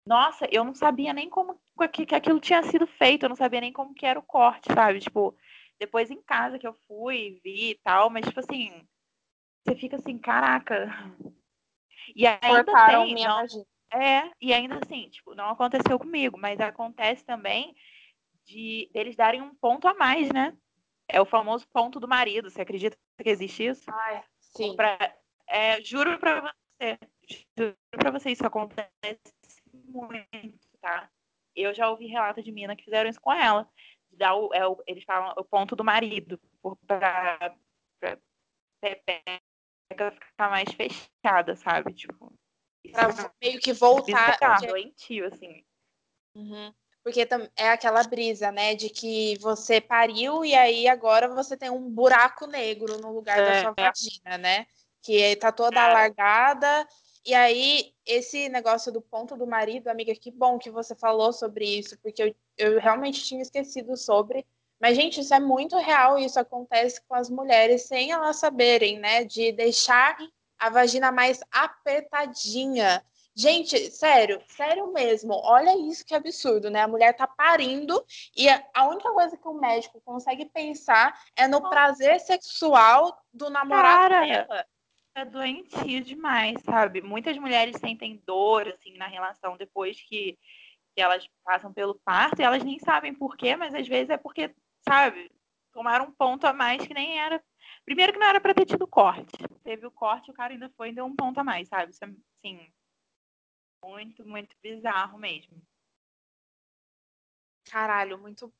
[0.08, 1.60] nossa, eu não sabia nem como
[1.92, 4.72] que, que aquilo tinha sido feito, eu não sabia nem como que era o corte,
[4.74, 5.00] sabe?
[5.00, 5.36] Tipo,
[5.80, 8.88] depois em casa que eu fui, vi e tal, mas tipo assim,
[9.64, 10.88] você fica assim, caraca.
[12.16, 13.66] E ainda Cortaram tem, minha não,
[14.00, 17.76] é, e ainda assim, tipo, não aconteceu comigo, mas acontece também
[18.46, 20.56] de eles darem um ponto a mais, né?
[21.08, 22.50] É o famoso ponto do marido.
[22.50, 23.84] Você acredita que existe isso?
[23.90, 24.76] Ai, sim.
[24.76, 24.98] Pra,
[25.48, 27.00] é, juro pra você.
[27.58, 29.20] Juro pra você, isso acontece
[29.74, 31.10] muito, tá?
[31.56, 33.70] Eu já ouvi relatos de mina que fizeram isso com ela.
[34.12, 36.40] Dar o, é o, eles falam o ponto do marido.
[36.88, 37.56] Pra,
[38.00, 38.18] pra,
[39.96, 41.94] pra ficar mais fechada, sabe?
[41.94, 42.34] Tipo.
[42.92, 44.34] Pra é meio que voltar.
[44.34, 45.66] Bizarro, doentio, assim.
[46.36, 46.74] Uhum.
[47.06, 48.74] Porque é aquela brisa, né?
[48.74, 53.46] De que você pariu e aí agora você tem um buraco negro no lugar é.
[53.46, 54.66] da sua vagina, né?
[55.04, 55.84] Que tá toda é.
[55.84, 56.88] alargada.
[57.24, 61.78] E aí, esse negócio do ponto do marido, amiga, que bom que você falou sobre
[61.78, 64.44] isso, porque eu, eu realmente tinha esquecido sobre.
[64.82, 68.98] Mas, gente, isso é muito real e isso acontece com as mulheres sem elas saberem,
[68.98, 69.24] né?
[69.24, 70.18] De deixar
[70.58, 73.06] a vagina mais apertadinha.
[73.38, 75.34] Gente, sério, sério mesmo.
[75.34, 76.82] Olha isso que absurdo, né?
[76.82, 78.02] A mulher tá parindo
[78.36, 84.10] e a única coisa que o médico consegue pensar é no prazer sexual do namorado
[84.10, 84.66] Cara, dela.
[85.16, 87.02] É doentio demais, sabe?
[87.02, 90.38] Muitas mulheres sentem dor, assim, na relação depois que,
[90.96, 94.18] que elas passam pelo parto e elas nem sabem por quê, mas às vezes é
[94.18, 94.54] porque,
[94.88, 95.30] sabe,
[95.74, 97.44] tomaram um ponto a mais que nem era.
[97.84, 99.38] Primeiro que não era pra ter tido corte.
[99.62, 101.92] Teve o corte, o cara ainda foi e deu um ponto a mais, sabe?
[101.92, 102.72] Isso é, assim,
[103.86, 105.62] muito, muito bizarro mesmo.
[107.70, 108.52] Caralho, muito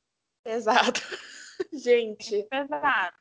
[0.42, 1.00] pesado.
[1.72, 2.36] gente.
[2.36, 3.16] Muito pesado.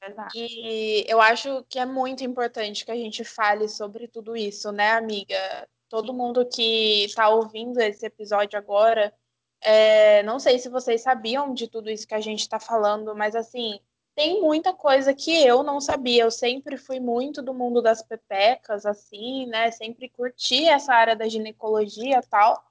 [0.00, 0.30] pesado.
[0.34, 4.92] E eu acho que é muito importante que a gente fale sobre tudo isso, né,
[4.92, 5.68] amiga?
[5.88, 9.14] Todo mundo que está ouvindo esse episódio agora,
[9.60, 13.36] é, não sei se vocês sabiam de tudo isso que a gente está falando, mas
[13.36, 13.78] assim,
[14.14, 16.24] tem muita coisa que eu não sabia.
[16.24, 19.70] Eu sempre fui muito do mundo das pepecas, assim, né?
[19.70, 22.62] Sempre curti essa área da ginecologia e tal.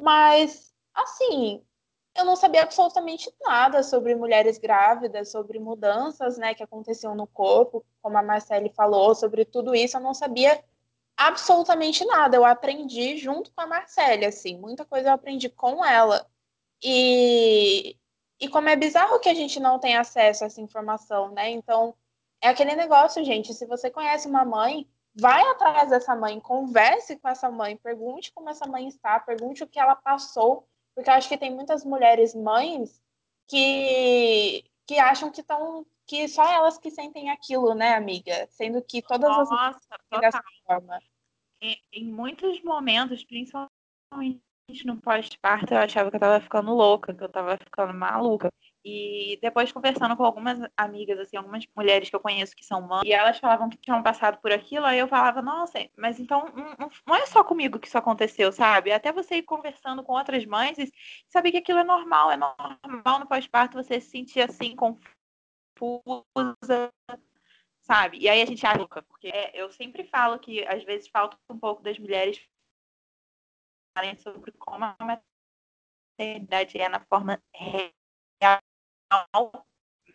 [0.00, 1.62] Mas, assim,
[2.16, 7.84] eu não sabia absolutamente nada sobre mulheres grávidas, sobre mudanças, né, que aconteciam no corpo,
[8.02, 9.96] como a Marcele falou, sobre tudo isso.
[9.96, 10.62] Eu não sabia
[11.16, 12.36] absolutamente nada.
[12.36, 16.26] Eu aprendi junto com a Marcele, assim, muita coisa eu aprendi com ela.
[16.82, 17.96] E,
[18.40, 21.50] e como é bizarro que a gente não tem acesso a essa informação, né?
[21.50, 21.94] Então,
[22.40, 23.54] é aquele negócio, gente.
[23.54, 28.50] Se você conhece uma mãe, vai atrás dessa mãe, converse com essa mãe, pergunte como
[28.50, 32.34] essa mãe está, pergunte o que ela passou, porque eu acho que tem muitas mulheres
[32.34, 33.02] mães
[33.48, 38.46] que, que acham que estão que só elas que sentem aquilo, né, amiga?
[38.50, 40.20] Sendo que todas Nossa, as total.
[40.20, 41.00] dessa forma.
[41.60, 44.40] Em, em muitos momentos, principalmente
[44.84, 48.52] no pós-parto, eu achava que eu tava ficando louca, que eu tava ficando maluca.
[48.84, 53.04] E depois conversando com algumas amigas, assim, algumas mulheres que eu conheço que são mães,
[53.04, 56.46] e elas falavam que tinham passado por aquilo, aí eu falava, nossa, mas então
[57.06, 58.92] não, é só comigo que isso aconteceu, sabe?
[58.92, 60.92] Até você ir conversando com outras mães e
[61.28, 66.92] saber que aquilo é normal, é normal no pós-parto você se sentir assim, confusa,
[67.82, 68.18] sabe?
[68.18, 71.58] E aí a gente acha, porque é, eu sempre falo que às vezes falta um
[71.58, 72.40] pouco das mulheres
[73.96, 74.96] falarem sobre como a
[76.18, 78.60] maternidade é na forma real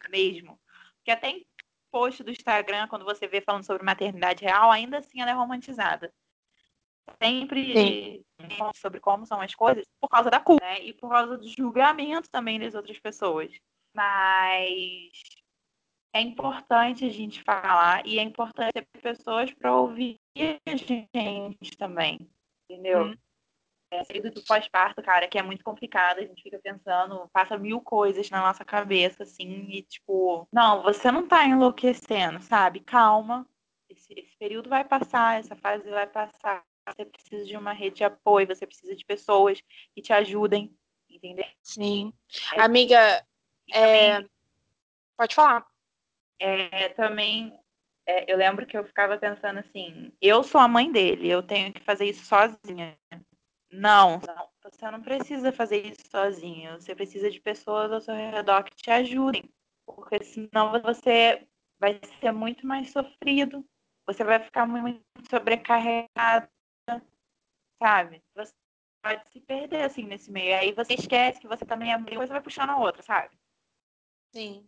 [0.10, 0.60] mesmo.
[0.98, 1.46] Porque até em
[1.92, 6.14] post do Instagram, quando você vê falando sobre maternidade real, ainda assim ela é romantizada.
[7.22, 8.24] Sempre
[8.76, 10.84] sobre como são as coisas por causa da culpa, né?
[10.84, 13.52] E por causa do julgamento também das outras pessoas.
[13.94, 15.12] Mas
[16.14, 22.30] é importante a gente falar e é importante ter pessoas para ouvir a gente também,
[22.70, 23.08] entendeu?
[23.08, 23.16] Hum.
[23.92, 27.82] É, saída do pós-parto, cara, que é muito complicado, a gente fica pensando, passa mil
[27.82, 32.80] coisas na nossa cabeça, assim, e tipo, não, você não tá enlouquecendo, sabe?
[32.80, 33.46] Calma,
[33.90, 36.64] esse, esse período vai passar, essa fase vai passar.
[36.88, 39.62] Você precisa de uma rede de apoio, você precisa de pessoas
[39.94, 40.74] que te ajudem,
[41.10, 41.46] entendeu?
[41.62, 42.14] Sim.
[42.56, 43.26] É, Amiga,
[43.72, 44.14] é...
[44.14, 44.30] Também,
[45.18, 45.68] pode falar.
[46.40, 47.54] É, também
[48.06, 51.72] é, eu lembro que eu ficava pensando assim, eu sou a mãe dele, eu tenho
[51.72, 52.98] que fazer isso sozinha.
[53.72, 56.74] Não, não, você não precisa fazer isso sozinho.
[56.74, 59.50] Você precisa de pessoas ao seu redor que te ajudem.
[59.86, 61.48] Porque senão você
[61.80, 63.66] vai ser muito mais sofrido.
[64.06, 66.50] Você vai ficar muito sobrecarregado,
[67.82, 68.22] sabe?
[68.36, 68.54] Você
[69.02, 70.58] pode se perder assim nesse meio.
[70.58, 73.38] Aí você esquece que você também é uma coisa vai puxando a outra, sabe?
[74.34, 74.68] Sim.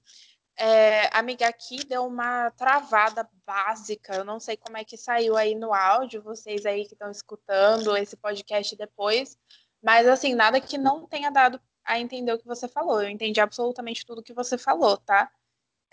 [0.56, 4.16] É, amiga, aqui deu uma travada básica.
[4.16, 7.96] Eu não sei como é que saiu aí no áudio, vocês aí que estão escutando
[7.98, 9.38] esse podcast depois.
[9.82, 13.02] Mas, assim, nada que não tenha dado a entender o que você falou.
[13.02, 15.32] Eu entendi absolutamente tudo que você falou, tá?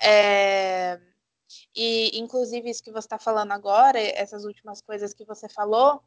[0.01, 1.01] É...
[1.75, 6.03] E, inclusive, isso que você está falando agora, essas últimas coisas que você falou,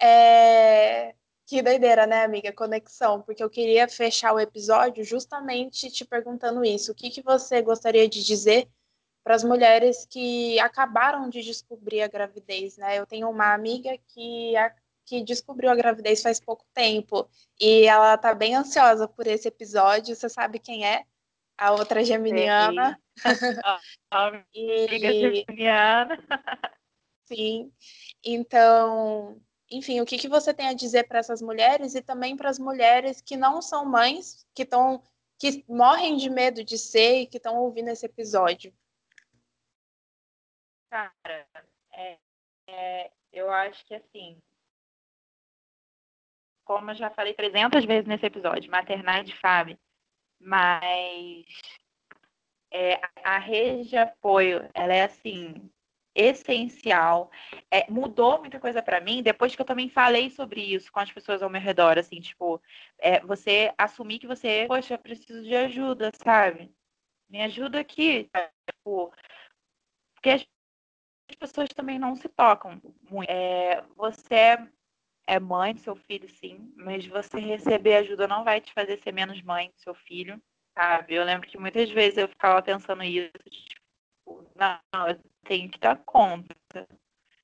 [0.00, 1.14] é...
[1.48, 2.52] Que doideira, né, amiga?
[2.52, 6.92] Conexão, porque eu queria fechar o episódio justamente te perguntando isso.
[6.92, 8.68] O que, que você gostaria de dizer
[9.24, 12.98] para as mulheres que acabaram de descobrir a gravidez, né?
[12.98, 14.74] Eu tenho uma amiga que, a,
[15.06, 17.26] que descobriu a gravidez faz pouco tempo
[17.58, 20.14] e ela está bem ansiosa por esse episódio.
[20.14, 21.06] Você sabe quem é?
[21.56, 23.00] A outra geminiana.
[23.64, 23.78] a
[24.28, 25.44] amiga e...
[25.46, 26.18] geminiana.
[27.24, 27.72] Sim.
[28.22, 29.40] Então,
[29.70, 32.58] enfim, o que, que você tem a dizer para essas mulheres e também para as
[32.58, 35.02] mulheres que não são mães, que estão
[35.38, 38.74] que morrem de medo de ser e que estão ouvindo esse episódio?
[40.90, 41.46] Cara,
[41.92, 42.18] é,
[42.66, 44.42] é, eu acho que assim,
[46.64, 49.78] como eu já falei 300 vezes nesse episódio, maternidade Fábio,
[50.40, 51.44] mas
[52.70, 55.70] é, a rede de apoio, ela é assim,
[56.18, 57.30] essencial.
[57.70, 61.12] É, mudou muita coisa para mim depois que eu também falei sobre isso com as
[61.12, 62.60] pessoas ao meu redor, assim, tipo,
[62.98, 66.70] é, você assumir que você, poxa, eu preciso de ajuda, sabe?
[67.30, 68.28] Me ajuda aqui,
[68.68, 69.12] tipo,
[70.14, 70.46] porque as
[71.38, 73.30] pessoas também não se tocam muito.
[73.30, 74.58] É, você
[75.26, 79.12] é mãe do seu filho, sim, mas você receber ajuda não vai te fazer ser
[79.12, 80.42] menos mãe do seu filho,
[80.74, 81.14] sabe?
[81.14, 83.87] Eu lembro que muitas vezes eu ficava pensando isso, tipo,
[84.54, 86.54] não, eu tenho que dar conta,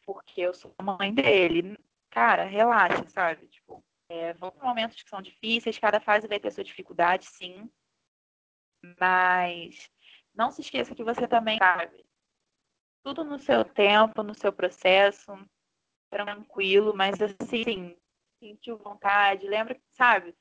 [0.05, 1.78] porque eu sou a mãe dele.
[2.11, 3.47] Cara, relaxa, sabe?
[3.49, 7.70] Tipo, é, vão ter momentos que são difíceis, cada fase vai ter sua dificuldade, sim.
[9.01, 9.91] Mas
[10.35, 12.05] não se esqueça que você também sabe.
[13.03, 15.32] Tudo no seu tempo, no seu processo,
[16.11, 17.97] tranquilo, mas assim,
[18.39, 20.35] sentiu vontade, lembra, sabe?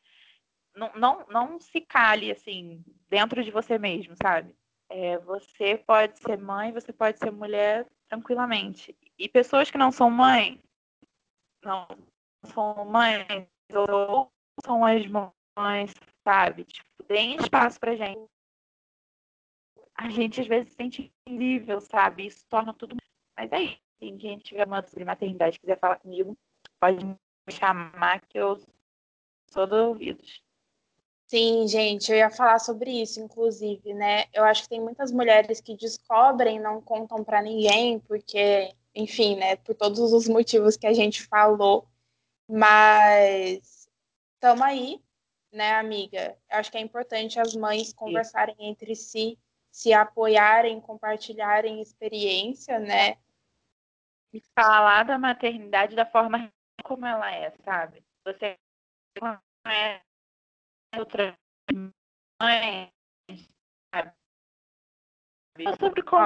[0.76, 4.56] Não, não, não se cale assim dentro de você mesmo, sabe?
[4.96, 8.96] É, você pode ser mãe, você pode ser mulher tranquilamente.
[9.18, 10.62] E pessoas que não são mãe,
[11.64, 11.88] não
[12.46, 13.26] são mães,
[13.74, 14.32] ou
[14.64, 15.92] são as mães,
[16.24, 16.66] sabe?
[16.66, 18.30] Tipo, deem espaço pra gente.
[19.98, 22.28] A gente às vezes se sente incrível, sabe?
[22.28, 22.96] Isso torna tudo.
[23.36, 23.82] Mas é isso.
[24.00, 26.38] Assim, quem tiver uma sobre maternidade quiser falar comigo,
[26.80, 27.18] pode me
[27.50, 28.62] chamar que eu
[29.50, 30.43] sou do ouvidos.
[31.34, 34.26] Sim, gente, eu ia falar sobre isso, inclusive, né?
[34.32, 39.56] Eu acho que tem muitas mulheres que descobrem, não contam para ninguém, porque, enfim, né,
[39.56, 41.88] por todos os motivos que a gente falou,
[42.48, 43.90] mas
[44.36, 45.04] estamos aí,
[45.52, 46.38] né, amiga?
[46.52, 49.40] Eu acho que é importante as mães conversarem entre si,
[49.72, 53.18] se apoiarem, compartilharem experiência, né?
[54.32, 56.54] E falar da maternidade da forma
[56.84, 58.06] como ela é, sabe?
[58.24, 58.56] Você
[59.20, 60.00] não é
[61.00, 61.38] outra
[62.42, 62.92] mãe,
[63.94, 64.14] sabe?
[65.80, 66.26] Sobre como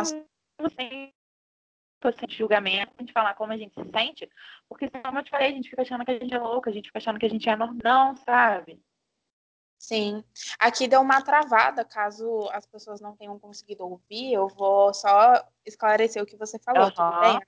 [0.59, 1.13] você
[2.20, 4.30] sem julgamento, a gente falar como a gente se sente,
[4.70, 6.74] porque como eu te falei, a gente fica achando que a gente é louca, a
[6.74, 8.82] gente fica achando que a gente é normal, sabe?
[9.80, 10.24] Sim.
[10.59, 16.22] Aqui deu uma travada, caso as pessoas não tenham conseguido ouvir, eu vou só esclarecer
[16.22, 16.91] o que você falou, uhum.
[16.91, 17.39] tudo bem?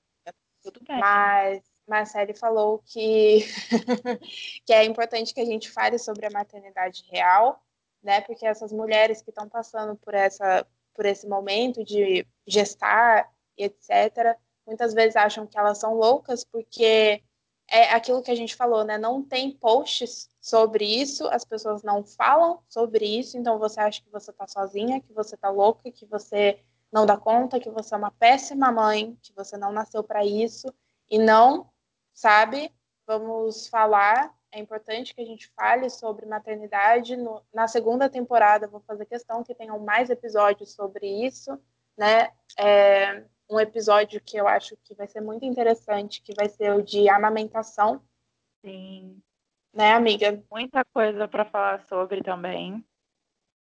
[0.61, 0.99] Tudo bem.
[0.99, 3.39] Mas Marcele falou que,
[4.65, 7.61] que é importante que a gente fale sobre a maternidade real,
[8.01, 8.21] né?
[8.21, 14.93] Porque essas mulheres que estão passando por, essa, por esse momento de gestar etc., muitas
[14.93, 17.21] vezes acham que elas são loucas porque
[17.67, 18.97] é aquilo que a gente falou, né?
[18.97, 24.09] Não tem posts sobre isso, as pessoas não falam sobre isso, então você acha que
[24.09, 26.59] você tá sozinha, que você tá louca, que você
[26.91, 30.73] não dá conta, que você é uma péssima mãe, que você não nasceu para isso,
[31.09, 31.69] e não,
[32.19, 32.69] sabe?
[33.07, 37.15] Vamos falar, é importante que a gente fale sobre maternidade.
[37.15, 41.57] No, na segunda temporada, vou fazer questão que tenham mais episódios sobre isso,
[41.97, 42.29] né?
[42.57, 46.83] É, um episódio que eu acho que vai ser muito interessante, que vai ser o
[46.83, 48.01] de amamentação.
[48.65, 49.21] Sim.
[49.73, 50.43] Né, amiga?
[50.51, 52.85] Muita coisa para falar sobre também.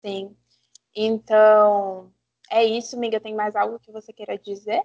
[0.05, 0.37] Sim.
[0.95, 2.13] Então,
[2.51, 3.19] é isso, amiga.
[3.19, 4.83] Tem mais algo que você queira dizer?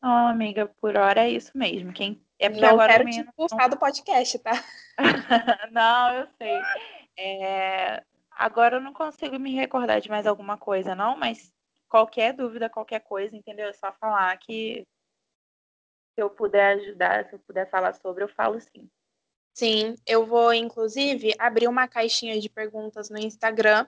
[0.00, 1.92] Não, amiga, por hora é isso mesmo.
[1.92, 4.52] Quem é porque não agora quero te expulsar do podcast, tá?
[5.72, 6.60] não, eu sei.
[7.18, 8.02] É...
[8.30, 11.52] Agora eu não consigo me recordar de mais alguma coisa, não, mas
[11.88, 13.68] qualquer dúvida, qualquer coisa, entendeu?
[13.68, 14.84] É só falar que
[16.14, 18.88] se eu puder ajudar, se eu puder falar sobre, eu falo sim.
[19.52, 23.86] Sim, eu vou, inclusive, abrir uma caixinha de perguntas no Instagram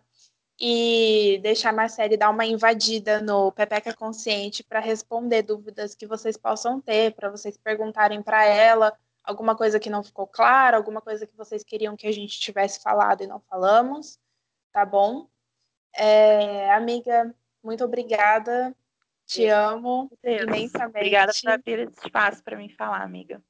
[0.59, 6.37] e deixar a Marcele dar uma invadida no Pepeca Consciente para responder dúvidas que vocês
[6.37, 11.27] possam ter, para vocês perguntarem para ela alguma coisa que não ficou clara, alguma coisa
[11.27, 14.19] que vocês queriam que a gente tivesse falado e não falamos,
[14.73, 15.29] tá bom?
[15.93, 18.75] É, amiga, muito obrigada.
[19.27, 19.53] Te Deus.
[19.53, 20.43] amo Deus.
[20.43, 20.97] imensamente.
[20.97, 23.43] Obrigada por abrir esse espaço para mim falar, amiga.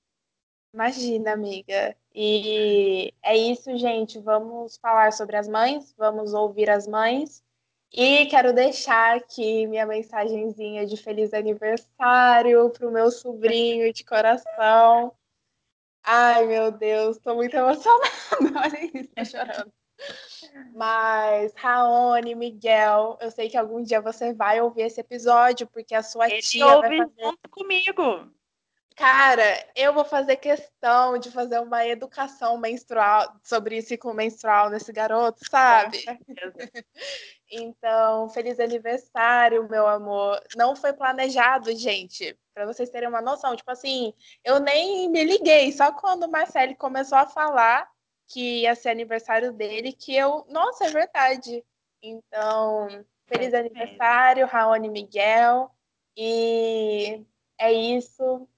[0.73, 1.97] Imagina, amiga.
[2.19, 4.19] E é isso, gente.
[4.19, 7.45] Vamos falar sobre as mães, vamos ouvir as mães.
[7.93, 15.13] E quero deixar aqui minha mensagenzinha de feliz aniversário para o meu sobrinho de coração.
[16.03, 18.11] Ai, meu Deus, estou muito emocionada.
[18.65, 19.73] Olha isso, tô chorando.
[20.75, 26.03] Mas, Raoni, Miguel, eu sei que algum dia você vai ouvir esse episódio, porque a
[26.03, 27.23] sua Ele tia ouve vai fazer...
[27.23, 28.36] junto comigo.
[28.97, 35.39] Cara, eu vou fazer questão de fazer uma educação menstrual sobre ciclo menstrual nesse garoto,
[35.51, 35.99] sabe?
[37.53, 40.43] então, feliz aniversário, meu amor.
[40.57, 43.55] Não foi planejado, gente, para vocês terem uma noção.
[43.55, 47.87] Tipo assim, eu nem me liguei, só quando o Marcelo começou a falar
[48.27, 51.63] que ia ser aniversário dele, que eu, nossa, é verdade.
[52.03, 52.89] Então,
[53.27, 55.71] feliz é aniversário, Raoni Miguel.
[56.17, 57.23] E
[57.59, 58.49] é isso.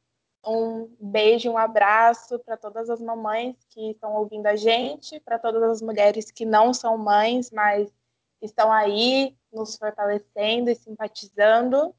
[0.44, 5.62] Um beijo, um abraço para todas as mamães que estão ouvindo a gente, para todas
[5.62, 7.92] as mulheres que não são mães, mas
[8.40, 11.94] estão aí nos fortalecendo e simpatizando.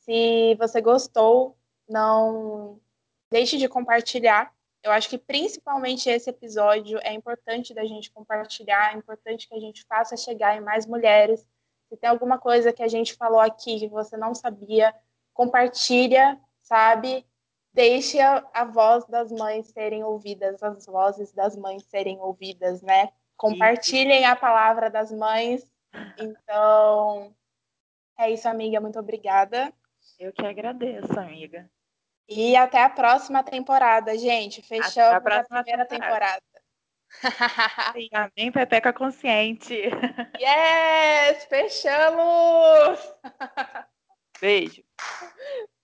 [0.00, 1.56] Se você gostou,
[1.88, 2.80] não
[3.30, 4.52] deixe de compartilhar
[4.82, 9.60] eu acho que principalmente esse episódio é importante da gente compartilhar, é importante que a
[9.60, 11.46] gente faça chegar em mais mulheres.
[11.88, 14.94] Se tem alguma coisa que a gente falou aqui que você não sabia,
[15.34, 17.26] compartilha, sabe?
[17.78, 23.08] Deixe a, a voz das mães serem ouvidas, as vozes das mães serem ouvidas, né?
[23.36, 25.64] Compartilhem a palavra das mães.
[26.18, 27.32] Então,
[28.18, 28.80] é isso, amiga.
[28.80, 29.72] Muito obrigada.
[30.18, 31.70] Eu que agradeço, amiga.
[32.28, 34.60] E até a próxima temporada, gente.
[34.60, 36.42] Fechamos a, próxima a primeira temporada.
[37.22, 37.92] temporada.
[37.94, 39.82] Sim, amém, Pepeca Consciente.
[40.36, 41.44] Yes!
[41.44, 43.14] Fechamos!
[44.40, 44.82] Beijo.